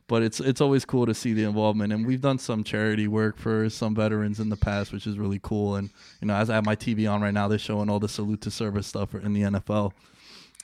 [0.07, 3.37] But it's it's always cool to see the involvement, and we've done some charity work
[3.37, 5.75] for some veterans in the past, which is really cool.
[5.75, 8.09] And you know, as I have my TV on right now, they're showing all the
[8.09, 9.91] salute to service stuff in the NFL.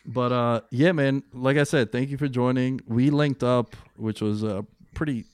[0.05, 1.23] But uh, yeah, man.
[1.33, 2.81] Like I said, thank you for joining.
[2.87, 4.63] We linked up, which was uh,
[4.93, 5.25] pretty.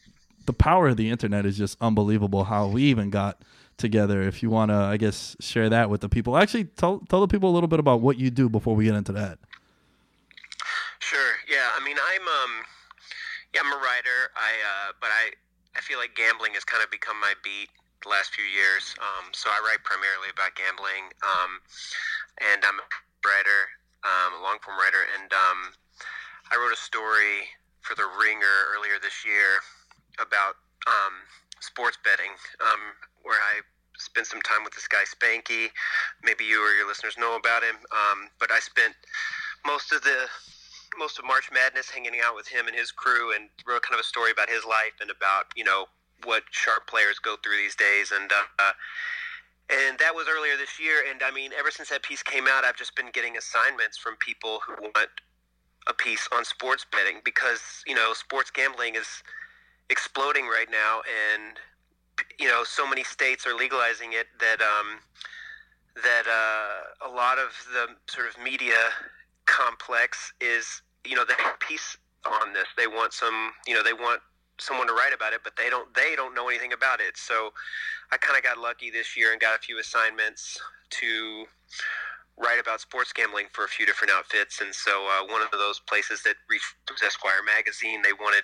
[0.46, 2.44] The power of the internet is just unbelievable.
[2.44, 3.42] How we even got
[3.78, 4.22] together.
[4.22, 6.38] If you want to, I guess, share that with the people.
[6.38, 8.96] Actually, tell tell the people a little bit about what you do before we get
[8.96, 9.40] into that.
[11.00, 11.34] Sure.
[11.50, 11.70] Yeah.
[11.76, 12.52] I mean, I'm um,
[13.56, 14.30] yeah, I'm a writer.
[14.36, 15.32] I uh, but I
[15.76, 17.70] I feel like gambling has kind of become my beat
[18.04, 18.96] the last few years.
[19.00, 21.12] Um, so I write primarily about gambling.
[21.24, 21.60] Um,
[22.40, 22.88] and I'm a
[23.26, 23.68] writer,
[24.04, 25.74] um, a long form writer, and um,
[26.52, 27.48] I wrote a story
[27.82, 29.60] for the Ringer earlier this year
[30.20, 30.56] about
[30.88, 31.24] um,
[31.60, 32.32] sports betting,
[32.62, 33.62] um, where I
[33.98, 35.68] spent some time with this guy Spanky.
[36.24, 38.96] Maybe you or your listeners know about him, um, but I spent
[39.66, 40.28] most of the
[40.98, 44.02] most of March Madness hanging out with him and his crew, and wrote kind of
[44.02, 45.86] a story about his life and about you know
[46.26, 48.32] what sharp players go through these days, and.
[48.32, 48.74] Uh,
[49.70, 51.04] and that was earlier this year.
[51.10, 54.16] And I mean, ever since that piece came out, I've just been getting assignments from
[54.18, 55.10] people who want
[55.88, 59.24] a piece on sports betting because you know sports gambling is
[59.90, 61.58] exploding right now, and
[62.40, 65.00] you know so many states are legalizing it that um,
[66.04, 68.78] that uh, a lot of the sort of media
[69.46, 72.68] complex is you know they piece on this.
[72.78, 74.22] They want some you know they want
[74.60, 77.18] someone to write about it, but they don't they don't know anything about it.
[77.18, 77.54] So
[78.12, 80.60] I kind of got lucky this year and got a few assignments
[81.02, 81.46] to
[82.38, 84.62] write about sports gambling for a few different outfits.
[84.62, 88.02] And so uh, one of those places that was Esquire magazine.
[88.02, 88.44] They wanted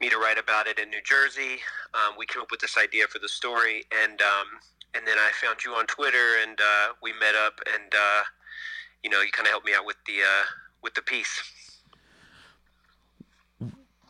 [0.00, 1.58] me to write about it in New Jersey.
[1.94, 4.46] Um, we came up with this idea for the story, and um,
[4.94, 8.22] and then I found you on Twitter, and uh, we met up, and uh,
[9.02, 10.44] you know you kind of helped me out with the uh,
[10.82, 11.40] with the piece.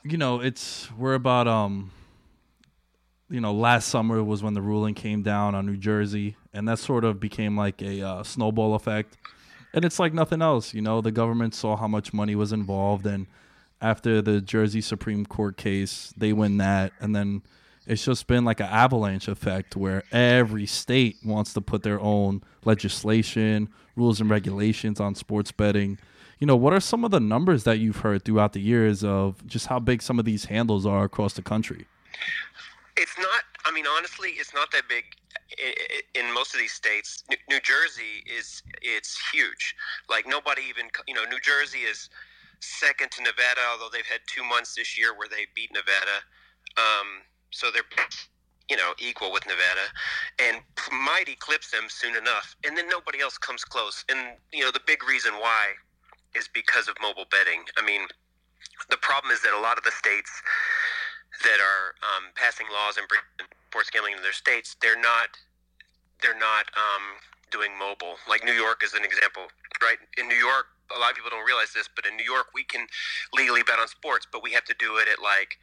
[0.04, 1.90] You know, it's we're about um
[3.30, 6.78] you know, last summer was when the ruling came down on New Jersey and that
[6.78, 9.16] sort of became like a uh, snowball effect.
[9.72, 13.06] And it's like nothing else, you know, the government saw how much money was involved
[13.06, 13.26] and
[13.80, 17.42] after the Jersey Supreme Court case, they win that and then
[17.86, 22.42] it's just been like an avalanche effect where every state wants to put their own
[22.64, 25.98] legislation, rules and regulations on sports betting
[26.42, 29.46] you know, what are some of the numbers that you've heard throughout the years of
[29.46, 31.86] just how big some of these handles are across the country?
[32.96, 33.44] It's not.
[33.64, 35.04] I mean, honestly, it's not that big
[36.16, 37.22] in most of these states.
[37.30, 39.76] New- New Jersey is it's huge.
[40.10, 42.10] Like nobody even you know New Jersey is
[42.58, 46.26] second to Nevada, although they've had two months this year where they beat Nevada.
[46.76, 47.86] Um, so they're
[48.68, 49.86] you know equal with Nevada,
[50.42, 50.58] and
[51.06, 52.56] might eclipse them soon enough.
[52.66, 54.04] And then nobody else comes close.
[54.08, 55.74] And you know the big reason why
[56.34, 57.64] is because of mobile betting.
[57.76, 58.08] I mean,
[58.90, 60.30] the problem is that a lot of the states
[61.44, 65.32] that are um, passing laws and bringing sports gambling in their states, they're not
[66.20, 67.18] they're not um,
[67.50, 68.14] doing mobile.
[68.28, 69.50] Like New York is an example,
[69.82, 69.98] right?
[70.18, 72.62] In New York, a lot of people don't realize this, but in New York, we
[72.62, 72.86] can
[73.34, 75.58] legally bet on sports, but we have to do it at like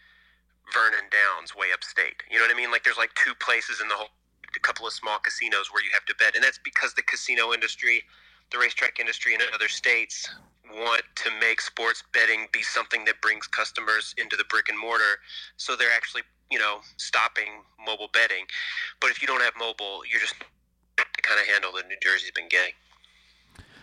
[0.74, 2.24] Vernon Downs, way upstate.
[2.30, 2.72] You know what I mean?
[2.72, 4.12] Like there's like two places in the whole,
[4.56, 7.54] a couple of small casinos where you have to bet, and that's because the casino
[7.54, 8.04] industry,
[8.52, 10.28] the racetrack industry in other states
[10.72, 15.20] want to make sports betting be something that brings customers into the brick and mortar.
[15.58, 18.46] So they're actually, you know, stopping mobile betting.
[19.02, 20.36] But if you don't have mobile, you're just
[20.98, 22.74] the kind of handle that New Jersey's been getting.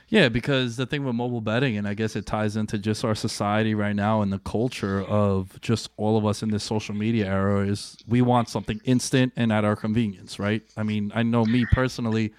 [0.08, 3.16] Yeah, because the thing with mobile betting, and I guess it ties into just our
[3.16, 7.26] society right now and the culture of just all of us in this social media
[7.26, 10.62] era is we want something instant and at our convenience, right?
[10.76, 12.32] I mean, I know me personally,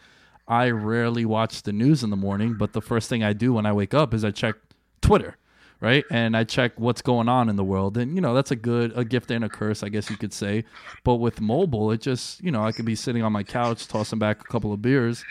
[0.48, 3.66] I rarely watch the news in the morning, but the first thing I do when
[3.66, 4.56] I wake up is I check
[5.02, 5.38] Twitter,
[5.82, 6.06] right?
[6.10, 7.98] And I check what's going on in the world.
[7.98, 10.34] And, you know, that's a good, a gift and a curse, I guess you could
[10.34, 10.64] say.
[11.04, 14.20] But with mobile, it just, you know, I could be sitting on my couch, tossing
[14.20, 15.24] back a couple of beers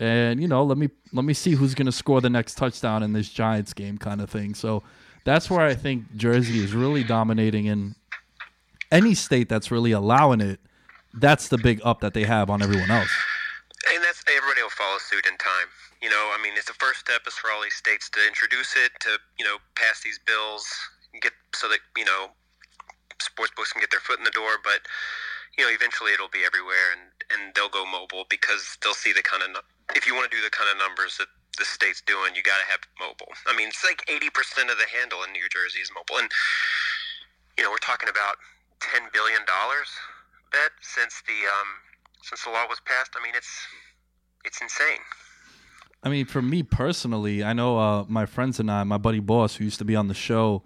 [0.00, 3.04] and you know let me let me see who's going to score the next touchdown
[3.04, 4.82] in this giants game kind of thing so
[5.24, 7.96] that's where I think Jersey is really dominating in
[8.92, 10.60] any state that's really allowing it.
[11.14, 13.10] That's the big up that they have on everyone else.
[15.22, 15.70] And that's everybody will follow suit in time.
[16.02, 18.76] You know, I mean, it's the first step is for all these states to introduce
[18.76, 20.66] it, to you know, pass these bills,
[21.22, 22.30] get so that you know,
[23.20, 24.58] sports books can get their foot in the door.
[24.64, 24.86] But
[25.58, 27.02] you know, eventually it'll be everywhere, and
[27.32, 29.62] and they'll go mobile because they'll see the kind of
[29.94, 32.58] if you want to do the kind of numbers that the state's doing, you got
[32.58, 33.30] to have mobile.
[33.46, 36.30] I mean, it's like eighty percent of the handle in New Jersey is mobile, and
[37.56, 38.36] you know, we're talking about
[38.82, 39.88] ten billion dollars
[40.54, 41.70] bet since the um,
[42.22, 43.14] since the law was passed.
[43.18, 43.66] I mean, it's
[44.44, 44.98] it's insane.
[46.02, 49.56] I mean, for me personally, I know uh, my friends and I, my buddy Boss,
[49.56, 50.62] who used to be on the show,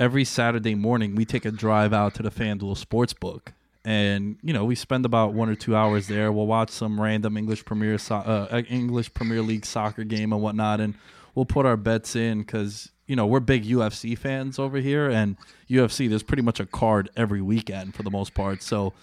[0.00, 3.52] every Saturday morning we take a drive out to the FanDuel Sportsbook.
[3.86, 6.32] And you know we spend about one or two hours there.
[6.32, 10.80] We'll watch some random English Premier so- uh, English Premier League soccer game and whatnot,
[10.80, 10.94] and
[11.34, 15.36] we'll put our bets in because you know we're big UFC fans over here, and
[15.68, 18.62] UFC there's pretty much a card every weekend for the most part.
[18.62, 18.94] So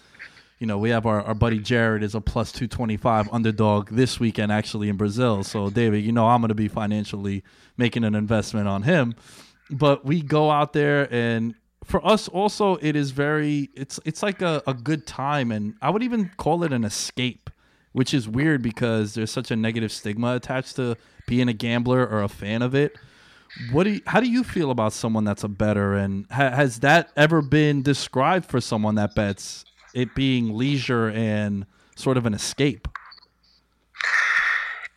[0.62, 4.51] you know, we have our, our buddy Jared is a plus 225 underdog this weekend
[4.51, 5.43] actually in Brazil.
[5.43, 7.43] So, David, you know, I'm going to be financially
[7.78, 9.16] making an investment on him.
[9.72, 14.43] But we go out there and for us also it is very it's it's like
[14.43, 17.49] a, a good time and I would even call it an escape,
[17.93, 20.95] which is weird because there's such a negative stigma attached to
[21.26, 22.95] being a gambler or a fan of it.
[23.72, 26.82] What do you, how do you feel about someone that's a better and ha, has
[26.82, 31.65] that ever been described for someone that bets it being leisure and
[31.95, 32.87] sort of an escape.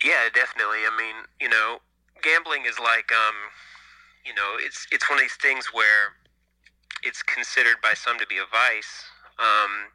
[0.05, 0.85] Yeah, definitely.
[0.85, 1.79] I mean, you know,
[2.23, 3.35] gambling is like, um,
[4.25, 6.13] you know, it's it's one of these things where
[7.03, 9.05] it's considered by some to be a vice,
[9.39, 9.93] um,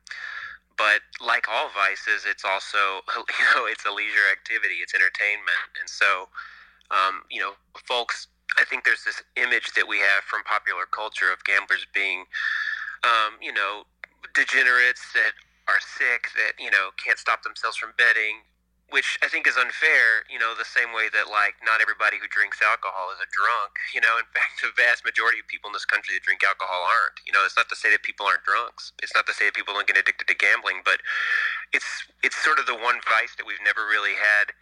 [0.78, 5.90] but like all vices, it's also you know it's a leisure activity, it's entertainment, and
[5.90, 6.30] so
[6.92, 7.54] um, you know,
[7.88, 8.28] folks.
[8.58, 12.26] I think there's this image that we have from popular culture of gamblers being,
[13.04, 13.84] um, you know,
[14.34, 15.34] degenerates that
[15.68, 18.42] are sick that you know can't stop themselves from betting
[18.90, 22.26] which I think is unfair, you know, the same way that like not everybody who
[22.30, 23.78] drinks alcohol is a drunk.
[24.00, 26.86] You know, in fact, the vast majority of people in this country that drink alcohol
[26.88, 27.20] aren't.
[27.26, 28.94] You know, it's not to say that people aren't drunks.
[29.02, 31.02] It's not to say that people don't get addicted to gambling, but
[31.74, 31.90] it's
[32.24, 34.54] it's sort of the one vice that we've never really had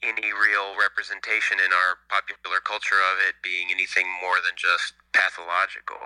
[0.00, 6.00] any real representation in our popular culture of it being anything more than just pathological.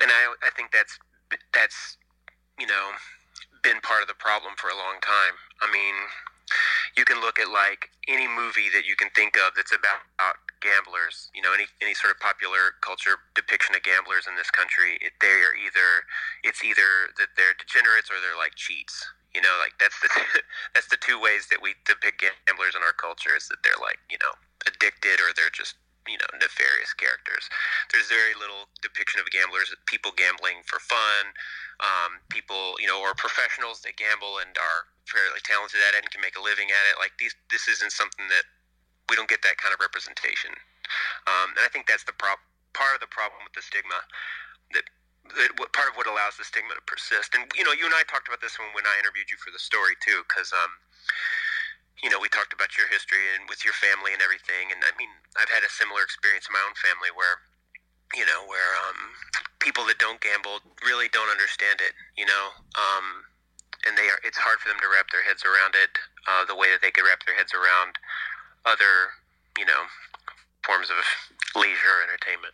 [0.00, 0.98] And I I think that's
[1.52, 1.96] that's
[2.58, 2.92] you know
[3.62, 5.34] been part of the problem for a long time.
[5.58, 5.94] I mean,
[6.96, 10.06] you can look at like any movie that you can think of that's about
[10.62, 11.30] gamblers.
[11.34, 14.98] You know, any any sort of popular culture depiction of gamblers in this country.
[15.02, 16.06] It, they are either
[16.46, 18.94] it's either that they're degenerates or they're like cheats.
[19.34, 20.08] You know, like that's the
[20.74, 23.98] that's the two ways that we depict gamblers in our culture is that they're like
[24.08, 24.32] you know
[24.66, 25.76] addicted or they're just
[26.08, 27.48] you know nefarious characters.
[27.92, 31.34] There's very little depiction of gamblers, people gambling for fun,
[31.82, 36.10] um, people you know, or professionals that gamble and are fairly talented at it and
[36.10, 36.98] can make a living at it.
[36.98, 38.46] Like these, this isn't something that
[39.08, 40.54] we don't get that kind of representation,
[41.26, 42.38] um, and I think that's the prop
[42.74, 44.02] part of the problem with the stigma
[44.74, 44.86] that.
[45.58, 48.06] what, part of what allows the stigma to persist, and you know, you and I
[48.06, 50.70] talked about this when, when I interviewed you for the story too, because um,
[52.02, 54.68] you know, we talked about your history and with your family and everything.
[54.72, 55.08] And I mean,
[55.40, 57.40] I've had a similar experience in my own family where,
[58.12, 59.16] you know, where um,
[59.60, 63.24] people that don't gamble really don't understand it, you know, um,
[63.88, 64.20] and they are.
[64.24, 65.92] It's hard for them to wrap their heads around it
[66.28, 67.96] uh, the way that they could wrap their heads around
[68.68, 69.14] other,
[69.56, 69.88] you know,
[70.66, 71.00] forms of
[71.56, 72.52] leisure entertainment.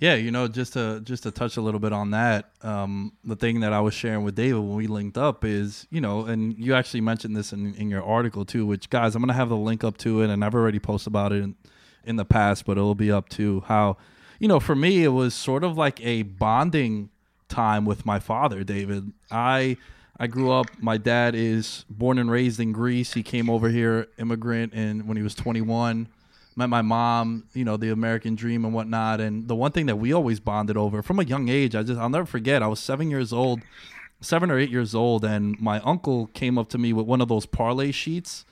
[0.00, 3.34] Yeah, you know, just to just to touch a little bit on that, um, the
[3.34, 6.56] thing that I was sharing with David when we linked up is, you know, and
[6.56, 8.64] you actually mentioned this in, in your article too.
[8.64, 11.32] Which guys, I'm gonna have the link up to it, and I've already posted about
[11.32, 11.56] it in,
[12.04, 13.96] in the past, but it'll be up to how,
[14.38, 17.10] you know, for me it was sort of like a bonding
[17.48, 19.12] time with my father, David.
[19.32, 19.78] I
[20.16, 20.66] I grew up.
[20.78, 23.14] My dad is born and raised in Greece.
[23.14, 26.06] He came over here immigrant, and when he was 21
[26.58, 29.20] met my mom, you know, the American dream and whatnot.
[29.20, 31.98] And the one thing that we always bonded over from a young age, I just
[31.98, 32.62] I'll never forget.
[32.62, 33.60] I was seven years old,
[34.20, 37.28] seven or eight years old, and my uncle came up to me with one of
[37.28, 38.44] those parlay sheets,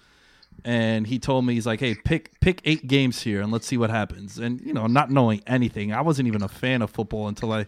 [0.65, 3.77] and he told me he's like, "Hey, pick pick eight games here, and let's see
[3.77, 7.27] what happens." And you know, not knowing anything, I wasn't even a fan of football
[7.27, 7.67] until I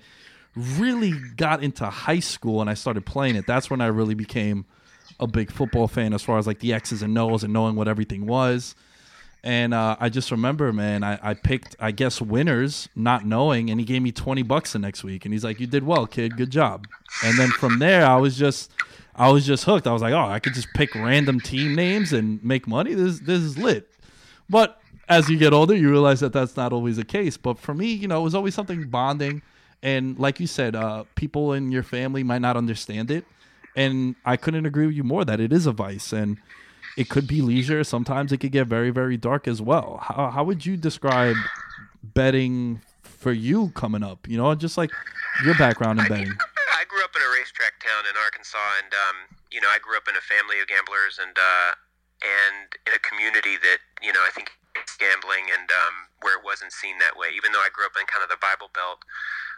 [0.57, 3.47] really got into high school and I started playing it.
[3.47, 4.67] That's when I really became
[5.21, 7.89] a big football fan as far as like the X's and O's and knowing what
[7.89, 8.75] everything was.
[9.45, 13.79] And uh, I just remember, man, I, I picked, I guess, winners, not knowing, and
[13.79, 15.25] he gave me 20 bucks the next week.
[15.25, 16.37] And he's like, You did well, kid.
[16.37, 16.87] Good job.
[17.25, 18.73] And then from there, I was just,
[19.15, 19.87] I was just hooked.
[19.87, 22.95] I was like, Oh, I could just pick random team names and make money.
[22.95, 23.89] This, this is lit.
[24.51, 27.37] But as you get older, you realize that that's not always the case.
[27.37, 29.43] But for me, you know, it was always something bonding.
[29.83, 33.25] And like you said, uh, people in your family might not understand it.
[33.77, 36.39] And I couldn't agree with you more that it is a vice and
[36.99, 37.87] it could be leisure.
[37.87, 40.03] Sometimes it could get very, very dark as well.
[40.03, 41.39] How, how would you describe
[42.03, 44.27] betting for you coming up?
[44.27, 44.91] You know, just like
[45.47, 46.35] your background in betting.
[46.75, 49.17] I grew up in a racetrack town in Arkansas, and um,
[49.55, 51.79] you know, I grew up in a family of gamblers, and uh,
[52.19, 56.43] and in a community that you know, I think it's gambling, and um, where it
[56.43, 57.31] wasn't seen that way.
[57.31, 59.07] Even though I grew up in kind of the Bible Belt,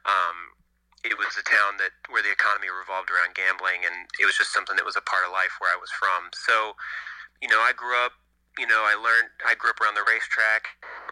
[0.05, 0.61] um,
[1.09, 4.53] it was a town that where the economy revolved around gambling, and it was just
[4.53, 6.29] something that was a part of life where I was from.
[6.37, 6.77] So,
[7.41, 8.13] you know, I grew up.
[8.59, 9.33] You know, I learned.
[9.47, 10.69] I grew up around the racetrack,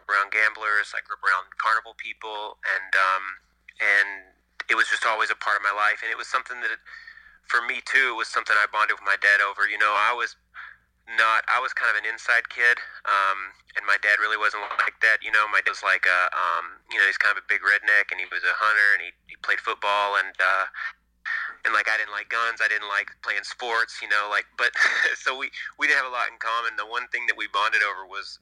[0.08, 0.92] around gamblers.
[0.92, 3.24] I grew up around carnival people, and um,
[3.80, 4.08] and
[4.68, 6.04] it was just always a part of my life.
[6.04, 6.76] And it was something that,
[7.48, 9.64] for me too, was something I bonded with my dad over.
[9.64, 10.36] You know, I was
[11.16, 11.46] not.
[11.48, 12.76] I was kind of an inside kid,
[13.08, 15.24] um, and my dad really wasn't like that.
[15.24, 17.64] You know, my dad was like a, um, you know, he's kind of a big
[17.64, 20.68] redneck, and he was a hunter, and he, he played football, and uh,
[21.68, 24.00] and like I didn't like guns, I didn't like playing sports.
[24.00, 24.72] You know, like but
[25.22, 26.80] so we we didn't have a lot in common.
[26.80, 28.40] The one thing that we bonded over was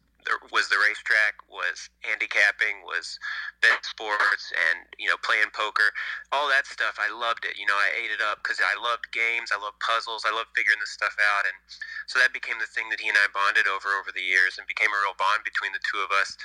[0.51, 3.19] was the racetrack, was handicapping, was
[3.63, 5.91] bet sports, and you know playing poker,
[6.31, 6.99] all that stuff.
[7.03, 7.59] I loved it.
[7.59, 10.55] You know, I ate it up because I loved games, I loved puzzles, I loved
[10.55, 11.59] figuring this stuff out, and
[12.07, 14.67] so that became the thing that he and I bonded over over the years, and
[14.71, 16.39] became a real bond between the two of us.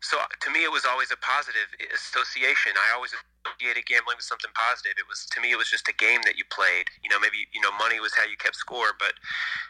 [0.00, 2.78] So to me, it was always a positive association.
[2.78, 4.94] I always associated gambling with something positive.
[4.94, 6.86] It was to me, it was just a game that you played.
[7.02, 9.18] You know, maybe you know money was how you kept score, but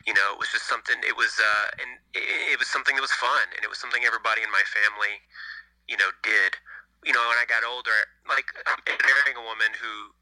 [0.05, 1.01] you know, it was just something.
[1.01, 4.05] It was uh, and it, it was something that was fun, and it was something
[4.05, 5.25] everybody in my family,
[5.89, 6.61] you know, did.
[7.09, 7.97] You know, when I got older,
[8.29, 8.53] like
[9.01, 10.13] marrying a woman who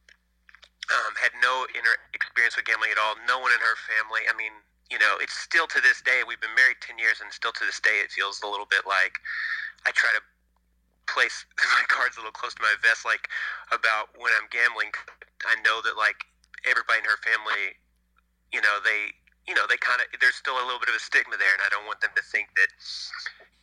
[0.94, 3.18] um, had no inner experience with gambling at all.
[3.26, 4.22] No one in her family.
[4.30, 4.54] I mean,
[4.86, 6.22] you know, it's still to this day.
[6.22, 8.86] We've been married ten years, and still to this day, it feels a little bit
[8.86, 9.18] like
[9.86, 10.22] I try to
[11.06, 11.46] place
[11.78, 13.30] my cards a little close to my vest, like
[13.70, 14.90] about when I'm gambling.
[15.46, 16.18] I know that like
[16.66, 17.78] everybody in her family,
[18.50, 19.14] you know, they,
[19.46, 21.62] you know, they kind of there's still a little bit of a stigma there, and
[21.62, 22.70] I don't want them to think that,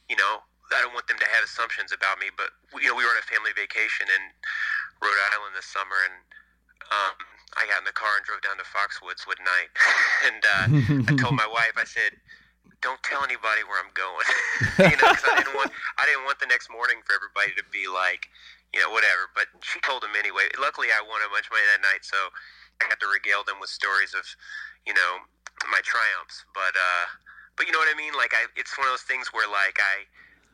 [0.07, 0.39] you know,
[0.71, 2.31] I don't want them to have assumptions about me.
[2.31, 4.23] But you know, we were on a family vacation in
[5.03, 6.15] Rhode Island this summer, and
[6.87, 7.15] um,
[7.59, 9.71] I got in the car and drove down to Foxwoods one night,
[10.31, 10.65] and uh,
[11.11, 12.15] I told my wife, I said
[12.83, 14.27] don't tell anybody where I'm going.
[14.91, 17.65] you know, because I didn't want I didn't want the next morning for everybody to
[17.71, 18.27] be like,
[18.75, 19.31] you know, whatever.
[19.31, 20.51] But she told them anyway.
[20.59, 22.19] Luckily, I won a bunch of money that night, so
[22.83, 24.27] I got to regale them with stories of,
[24.83, 25.23] you know,
[25.71, 26.43] my triumphs.
[26.51, 27.05] But uh,
[27.55, 28.13] but you know what I mean?
[28.13, 30.03] Like I, it's one of those things where like I,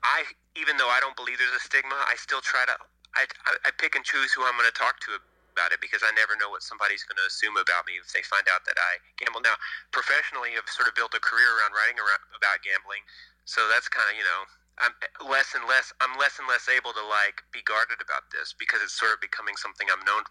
[0.05, 0.19] I
[0.53, 2.75] even though I don't believe there's a stigma, I still try to
[3.17, 5.17] I I, I pick and choose who I'm going to talk to
[5.51, 8.23] about it because I never know what somebody's going to assume about me if they
[8.25, 9.41] find out that I gamble.
[9.41, 9.57] Now,
[9.91, 13.03] professionally, I've sort of built a career around writing around, about gambling,
[13.49, 14.41] so that's kind of you know
[14.79, 14.93] I'm
[15.27, 18.79] less and less I'm less and less able to like be guarded about this because
[18.79, 20.23] it's sort of becoming something I'm known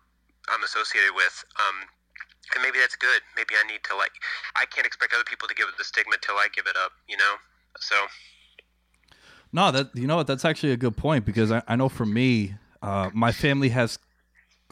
[0.49, 1.45] I'm associated with.
[1.61, 1.89] Um,
[2.55, 3.21] and maybe that's good.
[3.37, 4.13] Maybe I need to like
[4.57, 6.93] I can't expect other people to give it the stigma till I give it up.
[7.09, 7.35] You know,
[7.79, 7.97] so.
[9.53, 12.05] No, that you know what that's actually a good point because I, I know for
[12.05, 13.99] me, uh, my family has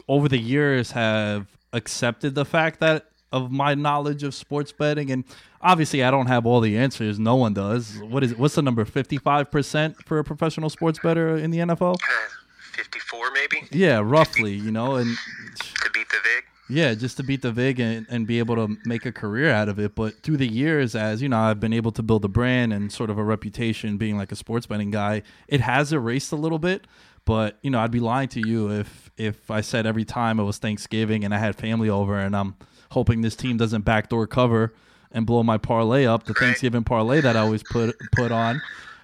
[0.07, 5.23] over the years have accepted the fact that of my knowledge of sports betting and
[5.61, 7.19] obviously I don't have all the answers.
[7.19, 7.99] No one does.
[7.99, 8.85] What is what's the number?
[8.85, 12.27] 55% for a professional sports bettor in the NFL uh,
[12.73, 13.67] 54 maybe?
[13.71, 15.17] Yeah roughly you know and
[15.55, 16.45] to beat the vig?
[16.69, 19.67] Yeah just to beat the vig and, and be able to make a career out
[19.67, 19.93] of it.
[19.93, 22.91] But through the years as you know I've been able to build a brand and
[22.93, 26.59] sort of a reputation being like a sports betting guy it has erased a little
[26.59, 26.87] bit
[27.27, 30.43] but you know, I'd be lying to you if if I said every time it
[30.43, 32.55] was Thanksgiving and I had family over and I'm
[32.91, 34.73] hoping this team doesn't backdoor cover
[35.11, 38.61] and blow my parlay up, the Thanksgiving parlay that I always put put on.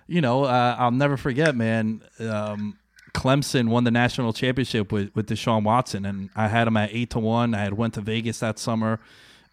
[0.07, 2.01] You know, uh, I'll never forget, man.
[2.19, 2.77] Um,
[3.13, 7.09] Clemson won the national championship with with Deshaun Watson, and I had him at eight
[7.11, 7.53] to one.
[7.53, 9.01] I had went to Vegas that summer,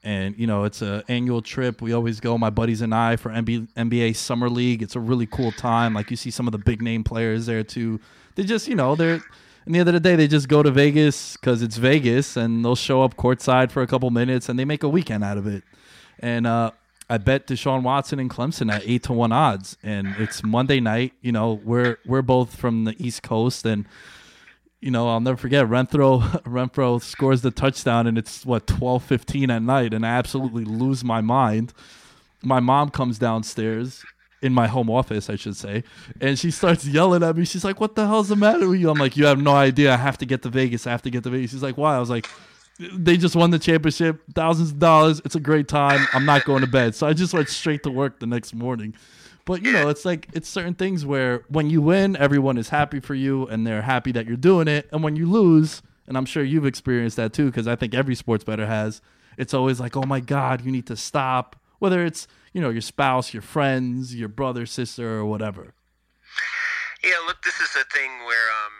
[0.05, 1.83] and you know it's an annual trip.
[1.83, 4.81] We always go, my buddies and I, for NBA, NBA Summer League.
[4.81, 5.93] It's a really cool time.
[5.93, 7.99] Like you see some of the big name players there too
[8.35, 9.21] they just you know they're.
[9.67, 12.65] And the end of the day, they just go to Vegas because it's Vegas, and
[12.65, 15.47] they'll show up courtside for a couple minutes, and they make a weekend out of
[15.47, 15.63] it.
[16.19, 16.71] And uh,
[17.11, 21.13] I bet Deshaun Watson and Clemson at eight to one odds, and it's Monday night.
[21.21, 23.85] You know, we're we're both from the East Coast, and
[24.81, 29.63] you know, I'll never forget Renfrow Renfrow scores the touchdown and it's what 12-15 at
[29.63, 31.73] night and I absolutely lose my mind.
[32.43, 34.03] My mom comes downstairs
[34.43, 35.85] in my home office, I should say.
[36.21, 37.45] And she starts yelling at me.
[37.45, 39.93] She's like, "What the hell's the matter with you?" I'm like, "You have no idea.
[39.93, 40.87] I have to get to Vegas.
[40.87, 42.29] I have to get to Vegas." She's like, "Why?" I was like,
[42.79, 45.21] "They just won the championship, thousands of dollars.
[45.25, 46.07] It's a great time.
[46.13, 48.95] I'm not going to bed." So I just went straight to work the next morning.
[49.45, 53.01] But you know, it's like it's certain things where when you win, everyone is happy
[53.01, 54.89] for you and they're happy that you're doing it.
[54.93, 58.15] And when you lose, and I'm sure you've experienced that too, because I think every
[58.15, 59.01] sports better has,
[59.37, 61.57] it's always like, oh my God, you need to stop.
[61.79, 65.75] Whether it's, you know, your spouse, your friends, your brother, sister, or whatever.
[67.03, 68.77] Yeah, look, this is a thing where um,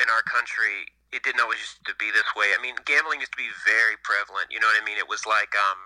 [0.00, 2.56] in our country, it didn't always used to be this way.
[2.56, 4.48] I mean, gambling used to be very prevalent.
[4.50, 4.98] You know what I mean?
[4.98, 5.78] It was like, um,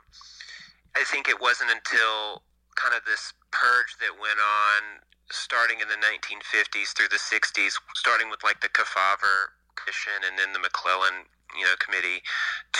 [0.96, 2.46] I think it wasn't until
[2.76, 8.30] kind of this purge that went on starting in the 1950s through the 60s, starting
[8.30, 12.22] with like the Kefauver Commission and then the McClellan, you know, committee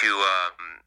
[0.00, 0.80] to um,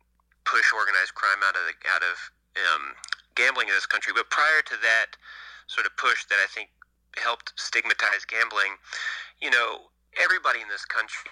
[0.46, 2.18] push organized crime out of the, out of
[2.58, 2.96] um,
[3.36, 4.14] gambling in this country.
[4.16, 5.18] But prior to that
[5.68, 6.70] sort of push that I think
[7.18, 8.78] helped stigmatize gambling,
[9.42, 9.92] you know,
[10.22, 11.32] everybody in this country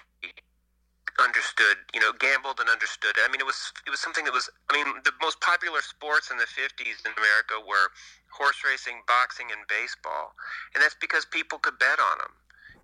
[1.18, 3.16] understood, you know, gambled and understood.
[3.20, 4.48] I mean, it was it was something that was.
[4.70, 7.92] I mean, the most popular sports in the '50s in America were
[8.32, 10.34] horse racing, boxing, and baseball,
[10.74, 12.32] and that's because people could bet on them.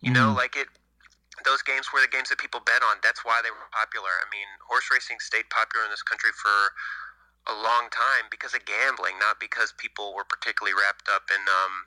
[0.02, 0.36] You know, Mhm.
[0.36, 0.68] like it.
[1.44, 3.00] Those games were the games that people bet on.
[3.02, 4.10] That's why they were popular.
[4.10, 6.72] I mean, horse racing stayed popular in this country for
[7.46, 11.86] a long time because of gambling, not because people were particularly wrapped up in, um,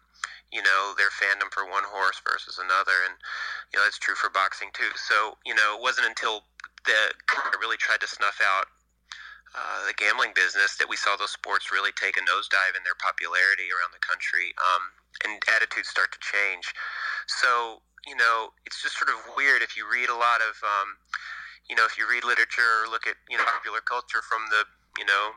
[0.52, 3.04] you know, their fandom for one horse versus another.
[3.04, 3.20] And,
[3.74, 4.92] you know, it's true for boxing too.
[4.96, 6.48] So, you know, it wasn't until
[6.88, 8.72] the government really tried to snuff out
[9.58, 12.98] uh, the gambling business that we saw those sports really take a nosedive in their
[13.02, 14.94] popularity around the country um,
[15.26, 16.70] and attitudes start to change.
[17.26, 21.02] So, you know, it's just sort of weird if you read a lot of, um,
[21.66, 24.70] you know, if you read literature or look at, you know, popular culture from the,
[25.02, 25.34] you know,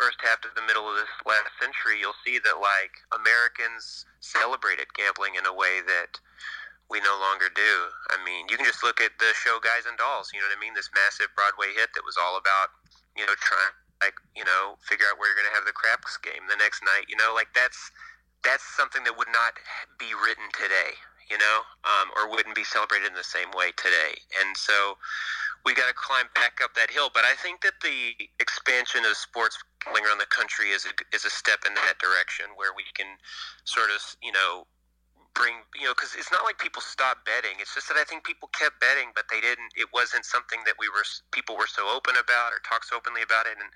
[0.00, 4.88] first half to the middle of this last century, you'll see that like Americans celebrated
[4.96, 6.16] gambling in a way that
[6.88, 7.74] we no longer do.
[8.08, 10.56] I mean, you can just look at the show Guys and Dolls, you know what
[10.56, 10.72] I mean?
[10.72, 12.72] This massive Broadway hit that was all about,
[13.12, 16.16] you know, trying like, you know, figure out where you're going to have the craps
[16.24, 17.92] game the next night, you know, like that's
[18.40, 19.60] that's something that would not
[20.00, 20.96] be written today,
[21.28, 24.16] you know, um, or wouldn't be celebrated in the same way today.
[24.40, 24.96] And so
[25.64, 27.10] we got to climb back up that hill.
[27.12, 31.24] But I think that the expansion of sports gambling around the country is a, is
[31.24, 33.06] a step in that direction where we can
[33.64, 34.66] sort of, you know,
[35.34, 37.54] bring, you know, because it's not like people stopped betting.
[37.62, 40.74] It's just that I think people kept betting, but they didn't, it wasn't something that
[40.78, 43.54] we were, people were so open about or talks openly about it.
[43.54, 43.70] And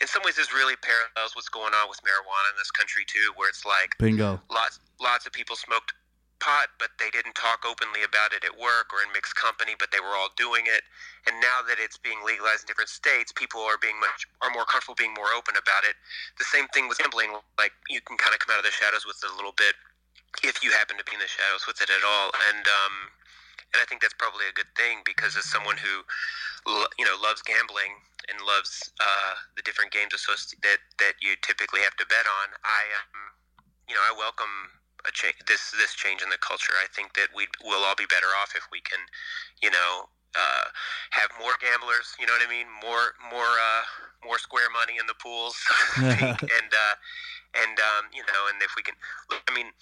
[0.00, 3.32] in some ways, this really parallels what's going on with marijuana in this country too,
[3.40, 4.40] where it's like, Bingo.
[4.52, 5.96] lots lots of people smoked
[6.40, 9.92] pot, but they didn't talk openly about it at work or in mixed company, but
[9.92, 10.82] they were all doing it.
[11.28, 14.64] And now that it's being legalized in different states, people are being much are more
[14.64, 15.94] comfortable being more open about it.
[16.40, 19.04] The same thing with gambling, like you can kind of come out of the shadows
[19.04, 19.76] with it a little bit
[20.42, 22.32] if you happen to be in the shadows with it at all.
[22.50, 22.94] And um,
[23.72, 26.02] and I think that's probably a good thing because as someone who
[26.98, 31.84] you know loves gambling and loves uh, the different games associated that that you typically
[31.84, 33.36] have to bet on, I um,
[33.86, 36.74] you know I welcome a change this this change in the culture.
[36.76, 39.00] I think that we will all be better off if we can,
[39.62, 40.08] you know.
[40.30, 40.70] Uh,
[41.10, 42.70] have more gamblers, you know what I mean?
[42.78, 43.82] More, more, uh,
[44.22, 46.38] more square money in the pools, so to speak.
[46.38, 46.94] and uh,
[47.66, 48.94] and um, you know, and if we can,
[49.26, 49.74] look, I mean,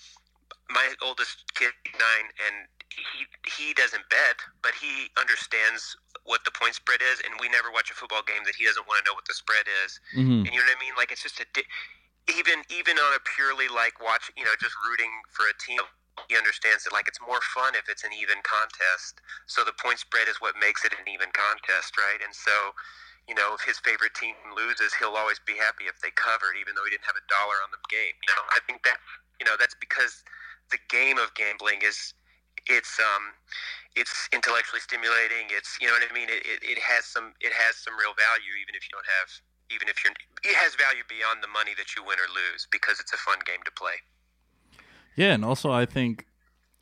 [0.71, 6.75] my oldest kid nine and he he doesn't bet but he understands what the point
[6.75, 9.15] spread is and we never watch a football game that he doesn't want to know
[9.15, 11.47] what the spread is hmm and you know what i mean like it's just a
[11.53, 11.69] di-
[12.37, 15.81] even even on a purely like watch you know just rooting for a team
[16.29, 19.23] he understands that like it's more fun if it's an even contest.
[19.47, 22.21] So the point spread is what makes it an even contest right?
[22.21, 22.75] And so
[23.29, 26.75] you know if his favorite team loses he'll always be happy if they covered even
[26.75, 28.17] though he didn't have a dollar on the game.
[28.27, 28.99] You know i think that
[29.41, 30.25] you know that's because
[30.73, 32.13] the game of gambling is
[32.67, 33.33] it's um
[33.97, 35.49] it's intellectually stimulating.
[35.51, 36.29] It's you know what i mean?
[36.29, 39.29] It, it, it has some it has some real value even if you don't have
[39.71, 40.13] even if you're
[40.45, 43.39] it has value beyond the money that you win or lose because it's a fun
[43.45, 43.95] game to play.
[45.17, 46.27] Yeah, and also I think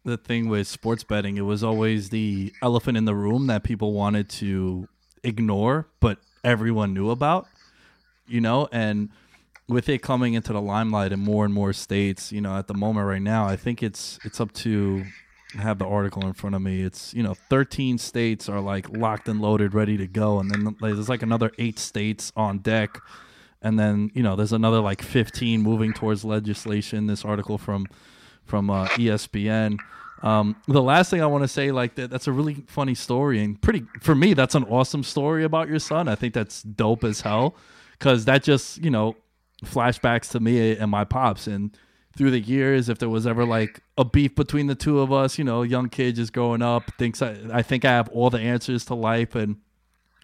[0.05, 3.93] the thing with sports betting, it was always the elephant in the room that people
[3.93, 4.89] wanted to
[5.24, 7.49] ignore, but everyone knew about,
[8.26, 9.11] you know, and
[9.68, 12.74] with it coming into the limelight in more and more states, you know, at the
[12.74, 15.05] moment right now, I think it's it's up to
[15.55, 16.83] have the article in front of me.
[16.83, 20.77] It's you know, 13 states are like locked and loaded, ready to go, and then
[20.81, 22.99] there's like another eight states on deck,
[23.63, 27.07] and then you know, there's another like 15 moving towards legislation.
[27.07, 27.87] This article from
[28.45, 29.79] from uh, ESPN.
[30.23, 33.43] Um, the last thing I want to say, like that, that's a really funny story
[33.43, 34.35] and pretty for me.
[34.35, 36.09] That's an awesome story about your son.
[36.09, 37.57] I think that's dope as hell
[37.93, 39.17] because that just you know
[39.65, 41.77] flashbacks to me and my pops and
[42.17, 45.39] through the years if there was ever like a beef between the two of us
[45.39, 48.41] you know young kid just growing up thinks I, I think i have all the
[48.41, 49.57] answers to life and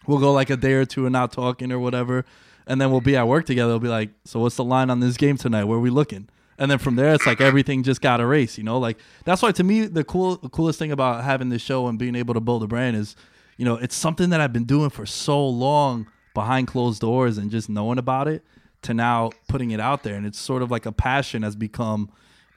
[0.07, 2.25] we'll go like a day or two and not talking or whatever
[2.67, 3.73] and then we'll be at work together.
[3.73, 5.65] We'll be like so what's the line on this game tonight?
[5.65, 6.29] Where are we looking?
[6.59, 8.59] And then from there it's like everything just got erased.
[8.59, 11.63] You know, like that's why to me the cool the coolest thing about having this
[11.63, 13.17] show and being able to build a brand is,
[13.57, 17.51] you know, it's something that I've been doing for so long behind closed doors and
[17.51, 18.45] just knowing about it
[18.83, 20.15] to now putting it out there.
[20.15, 22.11] And it's sort of like a passion has become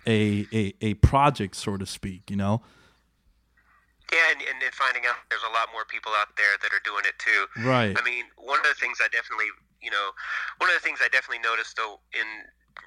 [0.07, 2.61] a a, a project so to speak you know?
[4.13, 6.84] Yeah and, and, and finding out there's a lot more people out there that are
[6.86, 7.67] doing it too.
[7.67, 7.97] Right.
[7.97, 9.49] I mean one of the things i definitely
[9.82, 10.11] you know
[10.57, 12.28] one of the things i definitely noticed though in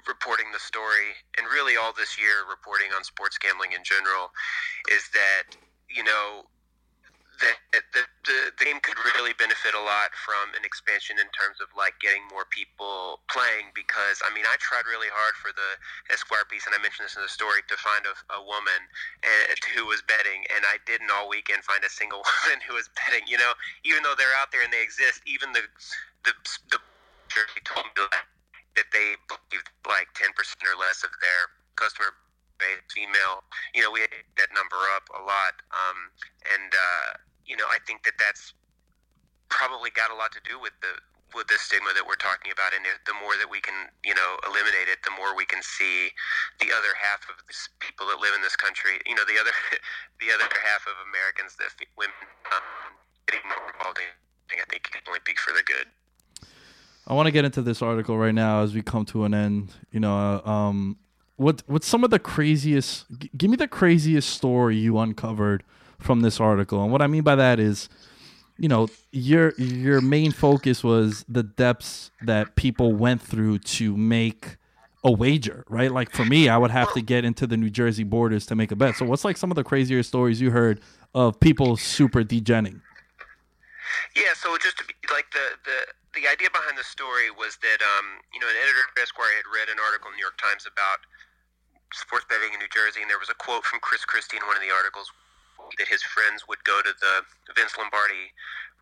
[0.07, 4.31] reporting the story and really all this year reporting on sports gambling in general
[4.91, 5.57] is that
[5.89, 6.45] you know
[7.39, 11.63] that the, the, the game could really benefit a lot from an expansion in terms
[11.63, 15.79] of like getting more people playing because I mean I tried really hard for the
[16.11, 18.81] Esquire piece and I mentioned this in the story to find a, a woman
[19.23, 22.89] and, who was betting and I didn't all weekend find a single woman who was
[23.05, 23.53] betting you know?
[23.85, 25.63] Even though they're out there and they exist even the
[26.27, 26.33] the
[26.73, 26.79] the
[27.63, 28.09] told me
[28.75, 30.33] that they believed like 10%
[30.65, 32.11] or less of their customer
[32.59, 36.11] base female you know we had that number up a lot um,
[36.51, 37.15] and uh,
[37.49, 38.53] you know, I think that that's
[39.49, 40.93] probably got a lot to do with the
[41.35, 44.41] with the stigma that we're talking about, and the more that we can, you know,
[44.49, 46.09] eliminate it, the more we can see
[46.57, 48.97] the other half of the people that live in this country.
[49.05, 49.53] You know, the other
[50.21, 52.15] the other half of Americans, that women,
[52.53, 52.93] um,
[53.25, 54.09] getting more involved in.
[54.49, 55.85] I think it can only be for the good.
[57.05, 59.73] I want to get into this article right now as we come to an end.
[59.91, 60.97] You know, uh, um,
[61.37, 63.05] what what's some of the craziest?
[63.19, 65.63] G- give me the craziest story you uncovered
[65.99, 66.81] from this article.
[66.81, 67.89] And what I mean by that is,
[68.57, 74.57] you know, your your main focus was the depths that people went through to make
[75.03, 75.91] a wager, right?
[75.91, 78.71] Like for me, I would have to get into the New Jersey borders to make
[78.71, 78.95] a bet.
[78.95, 80.81] So what's like some of the crazier stories you heard
[81.15, 82.81] of people super degenning?
[84.15, 85.79] Yeah, so just to be, like the the
[86.19, 89.47] the idea behind the story was that um, you know an editor at Esquire had
[89.47, 90.99] read an article in the New York Times about
[91.93, 94.59] sports betting in New Jersey, and there was a quote from Chris Christie in one
[94.59, 95.09] of the articles
[95.77, 97.21] that his friends would go to the
[97.53, 98.33] Vince Lombardi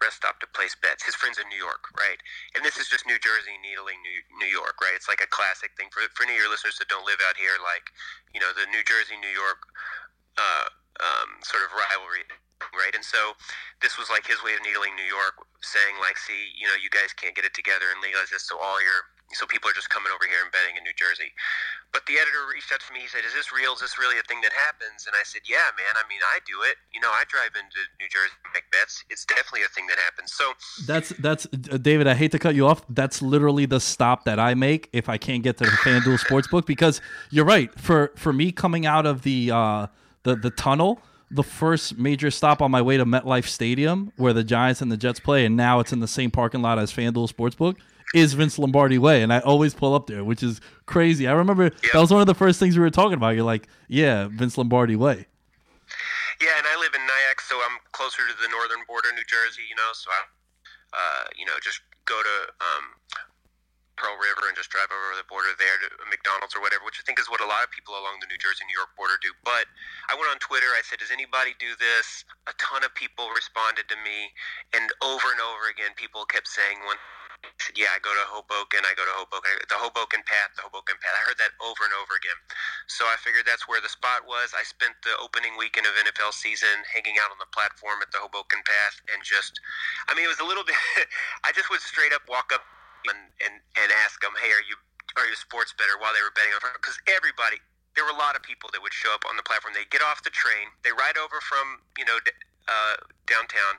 [0.02, 1.02] rest stop to place bets.
[1.04, 2.22] His friends in New York, right?
[2.54, 4.94] And this is just New Jersey needling New, New York, right?
[4.94, 7.38] It's like a classic thing for for any of your listeners that don't live out
[7.38, 7.58] here.
[7.62, 7.90] Like,
[8.34, 9.66] you know, the New Jersey New York
[10.38, 10.70] uh,
[11.02, 12.26] um, sort of rivalry,
[12.78, 12.94] right?
[12.94, 13.34] And so
[13.82, 15.34] this was like his way of needling New York,
[15.66, 18.58] saying like, see, you know, you guys can't get it together and legalize this, so
[18.62, 21.36] all your so people are just coming over here and betting in New Jersey.
[21.92, 23.02] But the editor reached out to me.
[23.04, 23.74] He said, "Is this real?
[23.74, 25.94] Is this really a thing that happens?" And I said, "Yeah, man.
[25.96, 26.80] I mean, I do it.
[26.94, 29.04] You know, I drive into New Jersey and make bets.
[29.10, 30.56] It's definitely a thing that happens." So
[30.86, 32.08] that's that's uh, David.
[32.08, 32.84] I hate to cut you off.
[32.90, 36.66] That's literally the stop that I make if I can't get to the FanDuel Sportsbook
[36.66, 37.74] because you're right.
[37.80, 39.88] For for me coming out of the uh,
[40.24, 44.46] the the tunnel the first major stop on my way to MetLife Stadium, where the
[44.46, 47.30] Giants and the Jets play, and now it's in the same parking lot as FanDuel
[47.30, 47.76] Sportsbook
[48.14, 51.28] is Vince Lombardi Way, and I always pull up there, which is crazy.
[51.28, 51.92] I remember yep.
[51.94, 53.36] that was one of the first things we were talking about.
[53.36, 55.28] You're like, yeah, Vince Lombardi Way.
[56.40, 59.26] Yeah, and I live in Nyack, so I'm closer to the northern border, of New
[59.26, 59.66] Jersey.
[59.68, 60.22] You know, so I,
[60.94, 62.86] uh, you know, just go to um,
[63.98, 67.04] Pearl River and just drive over the border there to McDonald's or whatever, which I
[67.10, 69.34] think is what a lot of people along the New Jersey New York border do.
[69.42, 69.66] But
[70.08, 70.70] I went on Twitter.
[70.78, 74.32] I said, "Does anybody do this?" A ton of people responded to me,
[74.78, 77.02] and over and over again, people kept saying one
[77.78, 78.82] yeah, I go to Hoboken.
[78.86, 79.52] I go to Hoboken.
[79.70, 80.54] The Hoboken Path.
[80.58, 81.14] The Hoboken Path.
[81.14, 82.38] I heard that over and over again.
[82.90, 84.54] So I figured that's where the spot was.
[84.54, 88.22] I spent the opening weekend of NFL season hanging out on the platform at the
[88.22, 89.60] Hoboken Path and just,
[90.10, 90.78] I mean, it was a little bit.
[91.46, 92.66] I just would straight up walk up
[93.06, 94.76] and and and ask them, hey, are you
[95.16, 97.62] are you a sports better while they were betting on because everybody.
[97.98, 99.74] There were a lot of people that would show up on the platform.
[99.74, 102.22] They get off the train, they ride over from you know
[102.70, 103.74] uh, downtown,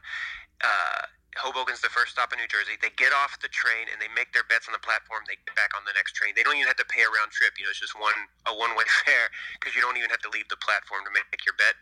[0.59, 1.07] uh,
[1.37, 2.81] Hoboken's the first stop in New Jersey.
[2.81, 5.29] They get off the train and they make their bets on the platform.
[5.29, 6.33] They get back on the next train.
[6.33, 7.61] They don't even have to pay a round trip.
[7.61, 8.17] You know, it's just one
[8.49, 9.29] a one way fare
[9.61, 11.77] because you don't even have to leave the platform to make your bet.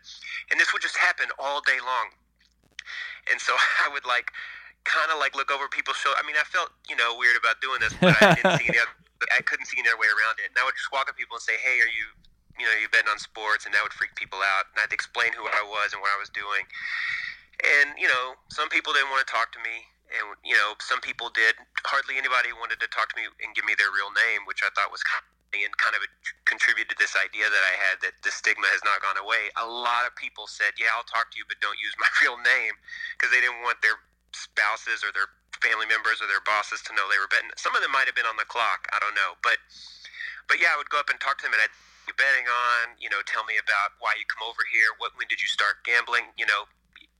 [0.51, 2.11] And this would just happen all day long.
[3.31, 4.35] And so I would like
[4.83, 6.11] kind of like look over people's show.
[6.19, 8.79] I mean, I felt you know weird about doing this, but I didn't see any.
[8.83, 8.95] Other,
[9.37, 10.51] I couldn't see any other way around it.
[10.51, 12.11] And I would just walk up to people and say, "Hey, are you?"
[12.57, 14.65] You know, you betting on sports, and that would freak people out.
[14.73, 16.65] And I'd explain who I was and what I was doing
[17.63, 21.01] and you know, some people didn't want to talk to me, and you know, some
[21.01, 21.57] people did.
[21.85, 24.69] Hardly anybody wanted to talk to me and give me their real name, which I
[24.77, 26.03] thought was kind of, and kind of
[26.45, 29.49] contributed to this idea that I had that the stigma has not gone away.
[29.57, 32.37] A lot of people said, "Yeah, I'll talk to you, but don't use my real
[32.37, 32.77] name,"
[33.17, 33.97] because they didn't want their
[34.35, 35.31] spouses or their
[35.63, 37.49] family members or their bosses to know they were betting.
[37.57, 38.85] Some of them might have been on the clock.
[38.93, 39.57] I don't know, but
[40.45, 41.73] but yeah, I would go up and talk to them, and I'd
[42.07, 44.95] you betting on, you know, tell me about why you come over here.
[44.97, 46.31] What when did you start gambling?
[46.39, 46.63] You know,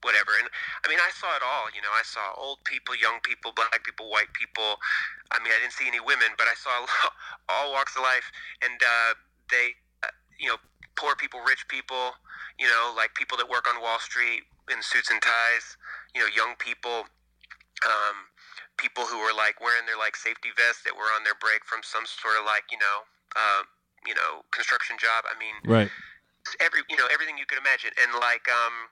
[0.02, 0.34] whatever.
[0.38, 0.48] And
[0.84, 1.68] I mean, I saw it all.
[1.74, 4.78] You know, I saw old people, young people, black people, white people.
[5.30, 6.86] I mean, I didn't see any women, but I saw
[7.52, 8.30] all walks of life.
[8.62, 9.10] And uh,
[9.50, 10.58] they, uh, you know,
[10.96, 12.14] poor people, rich people,
[12.58, 15.76] you know, like people that work on Wall Street in suits and ties,
[16.14, 17.06] you know, young people,
[17.86, 18.16] um,
[18.76, 21.82] people who were like wearing their like safety vests that were on their break from
[21.82, 23.62] some sort of like you know, uh,
[24.06, 25.26] you know, construction job.
[25.26, 25.90] I mean, Right.
[26.60, 28.88] every you know everything you could imagine and like um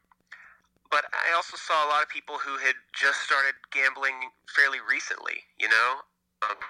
[0.91, 5.45] but i also saw a lot of people who had just started gambling fairly recently
[5.59, 6.03] you know?
[6.45, 6.61] Um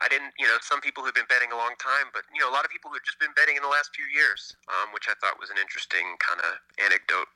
[0.00, 2.46] i didn't you know some people who've been betting a long time but you know
[2.46, 5.10] a lot of people who've just been betting in the last few years um which
[5.10, 7.26] i thought was an interesting kind of anecdote.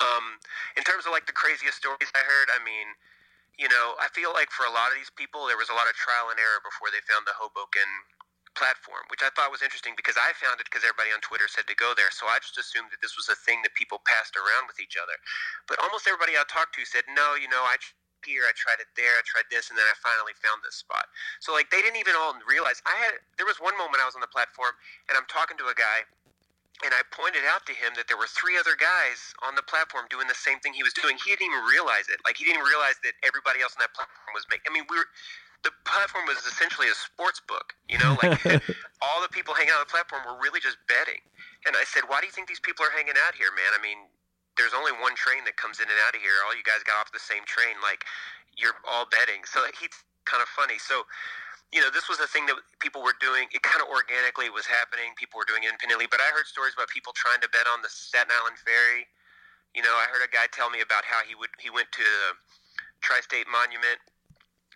[0.00, 0.40] Um
[0.76, 2.96] in terms of like the craziest stories i heard i mean
[3.60, 5.90] you know i feel like for a lot of these people there was a lot
[5.90, 7.86] of trial and error before they found the hoboken
[8.58, 11.70] platform, which I thought was interesting because I found it because everybody on Twitter said
[11.70, 12.10] to go there.
[12.10, 14.98] So I just assumed that this was a thing that people passed around with each
[14.98, 15.14] other.
[15.70, 17.78] But almost everybody I talked to said, no, you know, I
[18.26, 21.06] here, I tried it there, I tried this, and then I finally found this spot.
[21.38, 23.22] So like they didn't even all realize I had.
[23.38, 24.74] There was one moment I was on the platform
[25.06, 26.02] and I'm talking to a guy.
[26.86, 30.06] And I pointed out to him that there were three other guys on the platform
[30.14, 31.18] doing the same thing he was doing.
[31.18, 32.22] He didn't even realize it.
[32.22, 34.70] Like he didn't realize that everybody else on that platform was making.
[34.70, 35.10] I mean, we were
[35.64, 37.74] the platform was essentially a sports book.
[37.88, 38.38] You know, like
[39.04, 41.22] all the people hanging out on the platform were really just betting.
[41.66, 43.74] And I said, why do you think these people are hanging out here, man?
[43.74, 44.06] I mean,
[44.54, 46.38] there's only one train that comes in and out of here.
[46.46, 47.78] All you guys got off the same train.
[47.82, 48.06] Like,
[48.54, 49.42] you're all betting.
[49.46, 49.94] So like, he's
[50.26, 50.78] kind of funny.
[50.78, 51.06] So,
[51.74, 53.50] you know, this was a thing that people were doing.
[53.50, 55.14] It kind of organically was happening.
[55.18, 56.06] People were doing it independently.
[56.10, 59.06] But I heard stories about people trying to bet on the Staten Island Ferry.
[59.76, 62.02] You know, I heard a guy tell me about how he would he went to
[62.02, 62.32] the
[63.04, 64.00] Tri-State Monument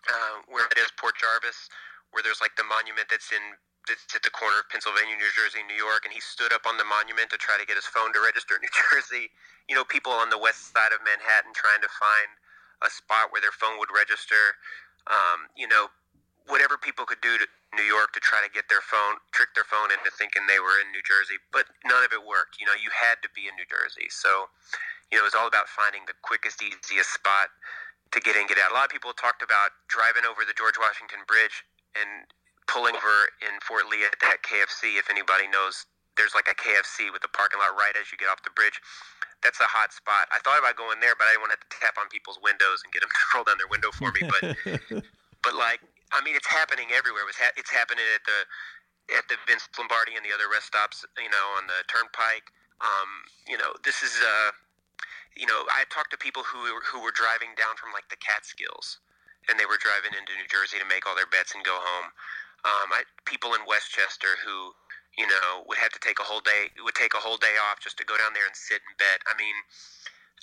[0.09, 1.71] uh, where it is Port Jervis,
[2.11, 3.43] where there's like the monument that's in
[3.91, 6.79] that's at the corner of Pennsylvania, New Jersey, New York, and he stood up on
[6.79, 9.27] the monument to try to get his phone to register in New Jersey.
[9.67, 12.31] You know, people on the west side of Manhattan trying to find
[12.83, 14.55] a spot where their phone would register.
[15.11, 15.91] Um, you know,
[16.47, 19.67] whatever people could do to New York to try to get their phone, trick their
[19.67, 22.63] phone into thinking they were in New Jersey, but none of it worked.
[22.63, 24.47] You know, you had to be in New Jersey, so
[25.11, 27.51] you know it was all about finding the quickest, easiest spot
[28.13, 28.71] to get in, get out.
[28.71, 31.65] A lot of people talked about driving over the George Washington Bridge
[31.97, 32.29] and
[32.69, 35.01] pulling over in Fort Lee at that KFC.
[35.01, 38.29] If anybody knows, there's like a KFC with the parking lot right as you get
[38.29, 38.77] off the bridge.
[39.41, 40.31] That's a hot spot.
[40.31, 42.39] I thought about going there, but I didn't want to, have to tap on people's
[42.39, 44.23] windows and get them to roll down their window for me.
[44.29, 44.45] But,
[45.45, 45.83] but like,
[46.13, 47.25] I mean, it's happening everywhere.
[47.25, 48.41] It was ha- it's happening at the
[49.19, 51.03] at the Vince Lombardi and the other rest stops.
[51.17, 52.53] You know, on the Turnpike.
[52.83, 53.11] Um,
[53.47, 54.51] you know, this is uh,
[55.37, 58.21] you know, I talked to people who were, who were driving down from like the
[58.21, 59.01] Catskills,
[59.49, 62.09] and they were driving into New Jersey to make all their bets and go home.
[62.63, 64.71] Um, I, people in Westchester who,
[65.19, 67.83] you know, would have to take a whole day would take a whole day off
[67.83, 69.19] just to go down there and sit and bet.
[69.27, 69.57] I mean,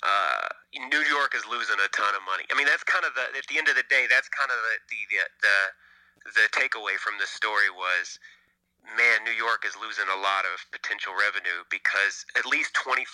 [0.04, 0.48] uh,
[0.90, 2.44] New York is losing a ton of money.
[2.50, 4.58] I mean, that's kind of the at the end of the day, that's kind of
[4.58, 5.56] the the the, the,
[6.34, 8.20] the takeaway from this story was
[8.96, 13.06] man, New York is losing a lot of potential revenue because at least 25%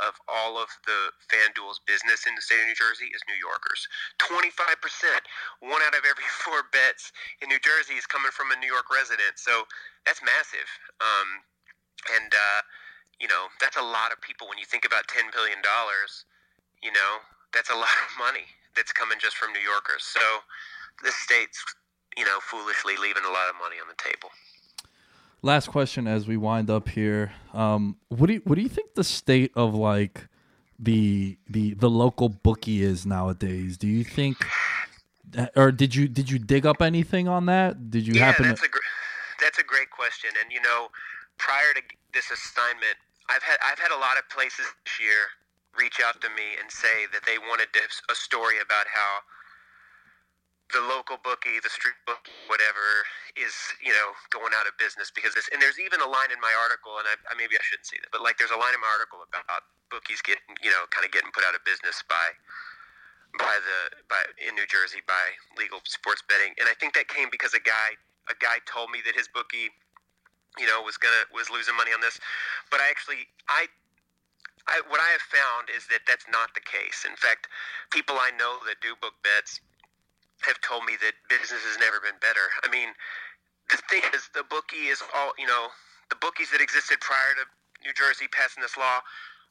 [0.00, 3.88] of all of the FanDuel's business in the state of New Jersey is New Yorkers.
[4.22, 4.56] 25%.
[5.60, 8.88] One out of every four bets in New Jersey is coming from a New York
[8.88, 9.36] resident.
[9.36, 9.68] So
[10.08, 10.68] that's massive.
[11.00, 11.28] Um,
[12.16, 12.60] and, uh,
[13.20, 14.48] you know, that's a lot of people.
[14.48, 15.60] When you think about $10 billion,
[16.80, 20.04] you know, that's a lot of money that's coming just from New Yorkers.
[20.04, 20.22] So
[21.04, 21.60] this state's,
[22.16, 24.32] you know, foolishly leaving a lot of money on the table
[25.46, 27.32] last question as we wind up here.
[27.54, 30.28] Um, what do you, what do you think the state of like
[30.78, 33.78] the the the local bookie is nowadays?
[33.78, 34.36] Do you think,
[35.54, 37.90] or did you did you dig up anything on that?
[37.90, 38.48] Did you yeah, happen?
[38.48, 38.66] that's to...
[38.66, 38.90] a gr-
[39.40, 40.30] that's a great question.
[40.42, 40.88] And you know,
[41.38, 41.82] prior to
[42.12, 42.98] this assignment,
[43.30, 45.32] I've had I've had a lot of places this year
[45.78, 47.80] reach out to me and say that they wanted to,
[48.10, 49.20] a story about how
[50.74, 53.06] the local bookie, the street book, whatever,
[53.38, 55.46] is you know going out of business because this.
[55.54, 58.02] And there's even a line in my article, and I, I maybe I shouldn't say
[58.02, 61.06] that, but like there's a line in my article about bookies getting you know kind
[61.06, 62.34] of getting put out of business by
[63.38, 63.78] by the
[64.10, 67.62] by in New Jersey by legal sports betting, and I think that came because a
[67.62, 67.94] guy
[68.26, 69.70] a guy told me that his bookie,
[70.58, 72.18] you know, was gonna was losing money on this,
[72.74, 73.70] but I actually I
[74.66, 77.06] I, what I have found is that that's not the case.
[77.06, 77.46] In fact,
[77.94, 79.62] people I know that do book bets
[80.46, 82.48] have told me that business has never been better.
[82.62, 82.94] I mean,
[83.70, 85.74] the thing is, the bookie is all you know.
[86.06, 87.44] The bookies that existed prior to
[87.82, 89.02] New Jersey passing this law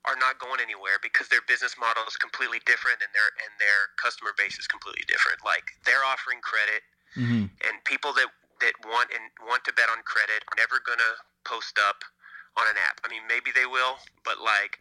[0.08, 3.91] are not going anywhere because their business model is completely different and their and their
[4.00, 5.43] customer base is completely different.
[5.43, 6.82] Like they're offering credit,
[7.18, 7.52] mm-hmm.
[7.52, 8.32] and people that
[8.64, 12.08] that want and want to bet on credit are never gonna post up
[12.56, 13.04] on an app.
[13.04, 14.80] I mean, maybe they will, but like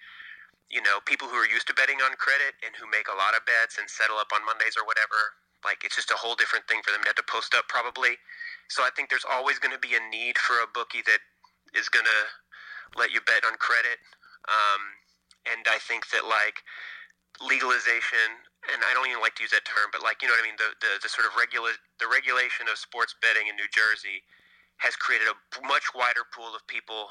[0.71, 3.37] you know, people who are used to betting on credit and who make a lot
[3.37, 6.69] of bets and settle up on Mondays or whatever, like it's just a whole different
[6.69, 8.17] thing for them to have to post up probably.
[8.69, 11.21] So I think there's always going to be a need for a bookie that
[11.77, 12.23] is going to
[12.97, 13.99] let you bet on credit.
[14.49, 14.83] Um,
[15.49, 16.61] and I think that like
[17.43, 20.45] legalization, and I don't even like to use that term, but like you know what
[20.45, 23.69] I mean, the the, the sort of regula- the regulation of sports betting in New
[23.73, 24.25] Jersey
[24.79, 25.37] has created a
[25.67, 27.09] much wider pool of people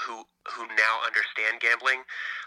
[0.00, 2.00] who who now understand gambling.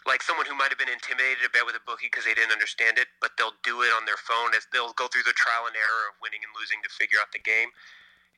[0.09, 2.51] Like someone who might have been intimidated to bet with a bookie because they didn't
[2.51, 5.69] understand it, but they'll do it on their phone as they'll go through the trial
[5.69, 7.69] and error of winning and losing to figure out the game.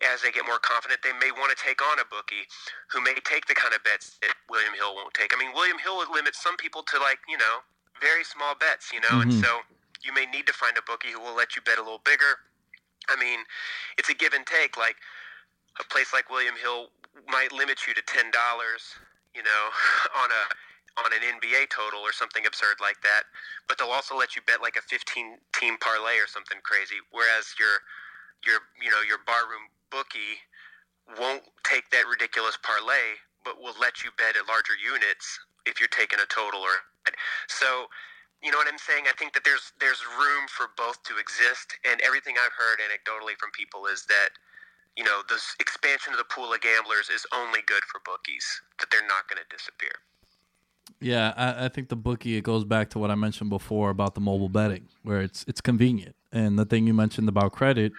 [0.03, 2.43] As they get more confident, they may want to take on a bookie
[2.91, 5.31] who may take the kind of bets that William Hill won't take.
[5.31, 7.63] I mean, William Hill limits some people to like you know
[8.03, 9.31] very small bets, you know, Mhm.
[9.31, 9.63] and so
[10.03, 12.43] you may need to find a bookie who will let you bet a little bigger.
[13.07, 13.45] I mean,
[13.97, 14.75] it's a give and take.
[14.75, 14.97] Like
[15.79, 16.89] a place like William Hill
[17.29, 18.83] might limit you to ten dollars,
[19.35, 19.63] you know,
[20.23, 20.43] on a
[21.01, 23.25] on an NBA total or something absurd like that.
[23.67, 27.01] But they'll also let you bet like a fifteen team parlay or something crazy.
[27.11, 27.81] Whereas your
[28.45, 30.41] your you know your barroom bookie
[31.19, 35.91] won't take that ridiculous parlay, but will let you bet at larger units if you're
[35.91, 36.83] taking a total or
[37.47, 37.87] so.
[38.43, 39.07] You know what I'm saying?
[39.07, 43.39] I think that there's there's room for both to exist, and everything I've heard anecdotally
[43.39, 44.35] from people is that
[44.97, 48.45] you know, this expansion of the pool of gamblers is only good for bookies,
[48.79, 49.91] that they're not going to disappear.
[50.99, 54.15] Yeah, I, I think the bookie it goes back to what I mentioned before about
[54.15, 57.91] the mobile betting, where it's it's convenient, and the thing you mentioned about credit,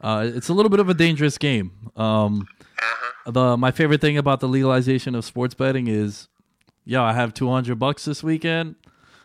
[0.00, 1.90] uh, it's a little bit of a dangerous game.
[1.96, 2.46] Um,
[2.80, 3.30] Uh-huh.
[3.32, 6.28] the my favorite thing about the legalization of sports betting is,
[6.84, 8.76] yo, I have two hundred bucks this weekend.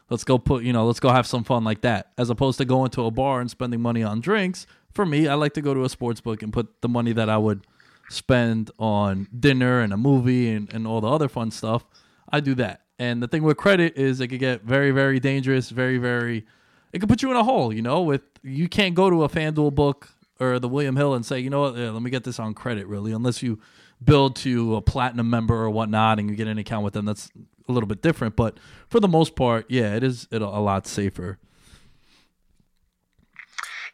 [0.10, 2.66] Let's go put you know, let's go have some fun like that, as opposed to
[2.66, 4.66] going to a bar and spending money on drinks.
[4.94, 7.30] For me, I like to go to a sports book and put the money that
[7.30, 7.66] I would
[8.10, 11.86] spend on dinner and a movie and, and all the other fun stuff.
[12.32, 12.82] I do that.
[13.00, 16.46] And the thing with credit is it could get very, very dangerous, very, very
[16.94, 19.30] it could put you in a hole, you know, with you can't go to a
[19.30, 22.24] FanDuel book or the William Hill and say, you know what, yeah, let me get
[22.24, 23.60] this on credit really, unless you
[24.04, 27.06] build to a platinum member or whatnot and you get an account with them.
[27.06, 27.32] That's
[27.68, 28.36] a little bit different.
[28.36, 31.40] But for the most part, yeah, it is it a lot safer.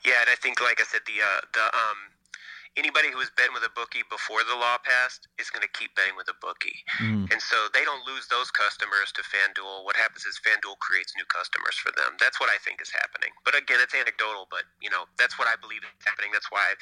[0.05, 1.99] Yeah, and I think, like I said, the uh, the um,
[2.77, 5.91] anybody who has betting with a bookie before the law passed is going to keep
[5.99, 7.27] betting with a bookie, Mm.
[7.31, 9.83] and so they don't lose those customers to FanDuel.
[9.83, 12.15] What happens is FanDuel creates new customers for them.
[12.19, 13.31] That's what I think is happening.
[13.43, 14.47] But again, it's anecdotal.
[14.49, 16.31] But you know, that's what I believe is happening.
[16.31, 16.73] That's why I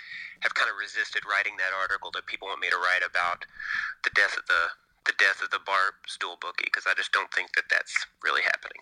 [0.45, 3.45] have kind of resisted writing that article that people want me to write about
[4.03, 4.63] the death of the
[5.09, 8.43] the death of the bar stool bookie because I just don't think that that's really
[8.43, 8.82] happening.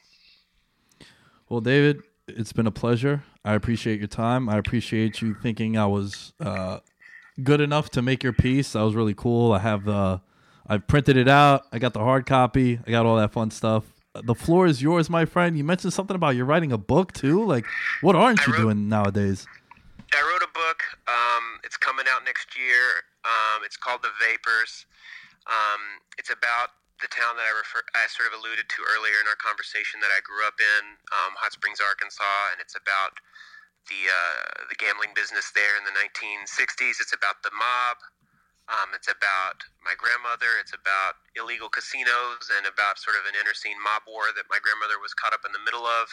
[1.48, 3.24] Well, David, it's been a pleasure.
[3.44, 4.50] I appreciate your time.
[4.50, 6.80] I appreciate you thinking I was uh,
[7.44, 8.74] good enough to make your piece.
[8.74, 9.52] That was really cool.
[9.54, 10.20] I have uh,
[10.68, 11.64] I've printed it out.
[11.72, 12.80] I got the hard copy.
[12.86, 13.84] I got all that fun stuff.
[14.24, 15.58] The floor is yours, my friend.
[15.58, 17.44] You mentioned something about you're writing a book too.
[17.46, 17.66] Like,
[18.02, 19.46] what aren't I you wrote- doing nowadays?
[20.14, 20.80] I wrote a book.
[21.08, 23.04] Um, it's coming out next year.
[23.26, 24.86] Um, it's called The Vapors.
[25.48, 25.82] Um,
[26.18, 26.70] it's about
[27.04, 30.14] the town that I refer, I sort of alluded to earlier in our conversation that
[30.16, 33.20] I grew up in, um, Hot Springs, Arkansas, and it's about
[33.92, 36.98] the uh, the gambling business there in the 1960s.
[37.04, 37.98] It's about the mob.
[38.66, 40.58] Um, it's about my grandmother.
[40.58, 44.58] It's about illegal casinos and about sort of an inner scene mob war that my
[44.58, 46.10] grandmother was caught up in the middle of.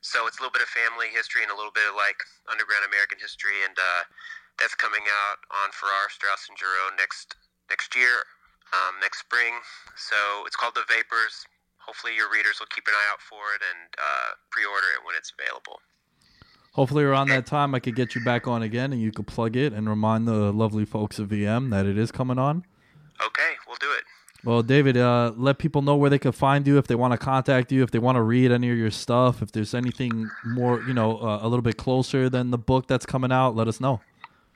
[0.00, 2.16] So it's a little bit of family history and a little bit of like
[2.48, 4.08] underground American history, and uh,
[4.56, 7.36] that's coming out on Farrar, Straus, and Giroux next
[7.68, 8.24] next year,
[8.72, 9.54] um, next spring.
[9.96, 10.16] So
[10.46, 11.44] it's called The Vapors.
[11.78, 15.16] Hopefully, your readers will keep an eye out for it and uh, pre-order it when
[15.16, 15.80] it's available.
[16.72, 19.56] Hopefully, around that time, I could get you back on again, and you could plug
[19.56, 22.64] it and remind the lovely folks of VM that it is coming on.
[23.20, 24.04] Okay, we'll do it.
[24.44, 27.18] Well, David, uh, let people know where they can find you if they want to
[27.18, 30.82] contact you, if they want to read any of your stuff, if there's anything more,
[30.82, 33.54] you know, uh, a little bit closer than the book that's coming out.
[33.54, 34.00] Let us know.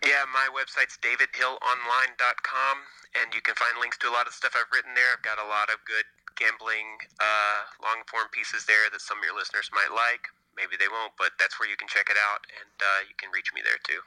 [0.05, 2.77] Yeah, my website's davidhillonline.com,
[3.23, 5.11] and you can find links to a lot of stuff I've written there.
[5.15, 6.07] I've got a lot of good
[6.37, 10.29] gambling uh, long form pieces there that some of your listeners might like.
[10.57, 13.31] Maybe they won't, but that's where you can check it out, and uh, you can
[13.33, 14.01] reach me there too.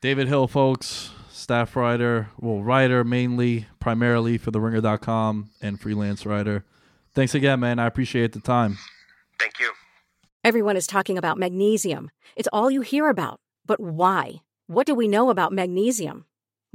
[0.00, 6.64] David Hill, folks, staff writer, well, writer mainly, primarily for TheRinger.com and freelance writer.
[7.14, 7.78] Thanks again, man.
[7.78, 8.78] I appreciate the time.
[9.40, 9.72] Thank you.
[10.44, 12.10] Everyone is talking about magnesium.
[12.36, 13.40] It's all you hear about.
[13.66, 14.42] But why?
[14.66, 16.26] What do we know about magnesium?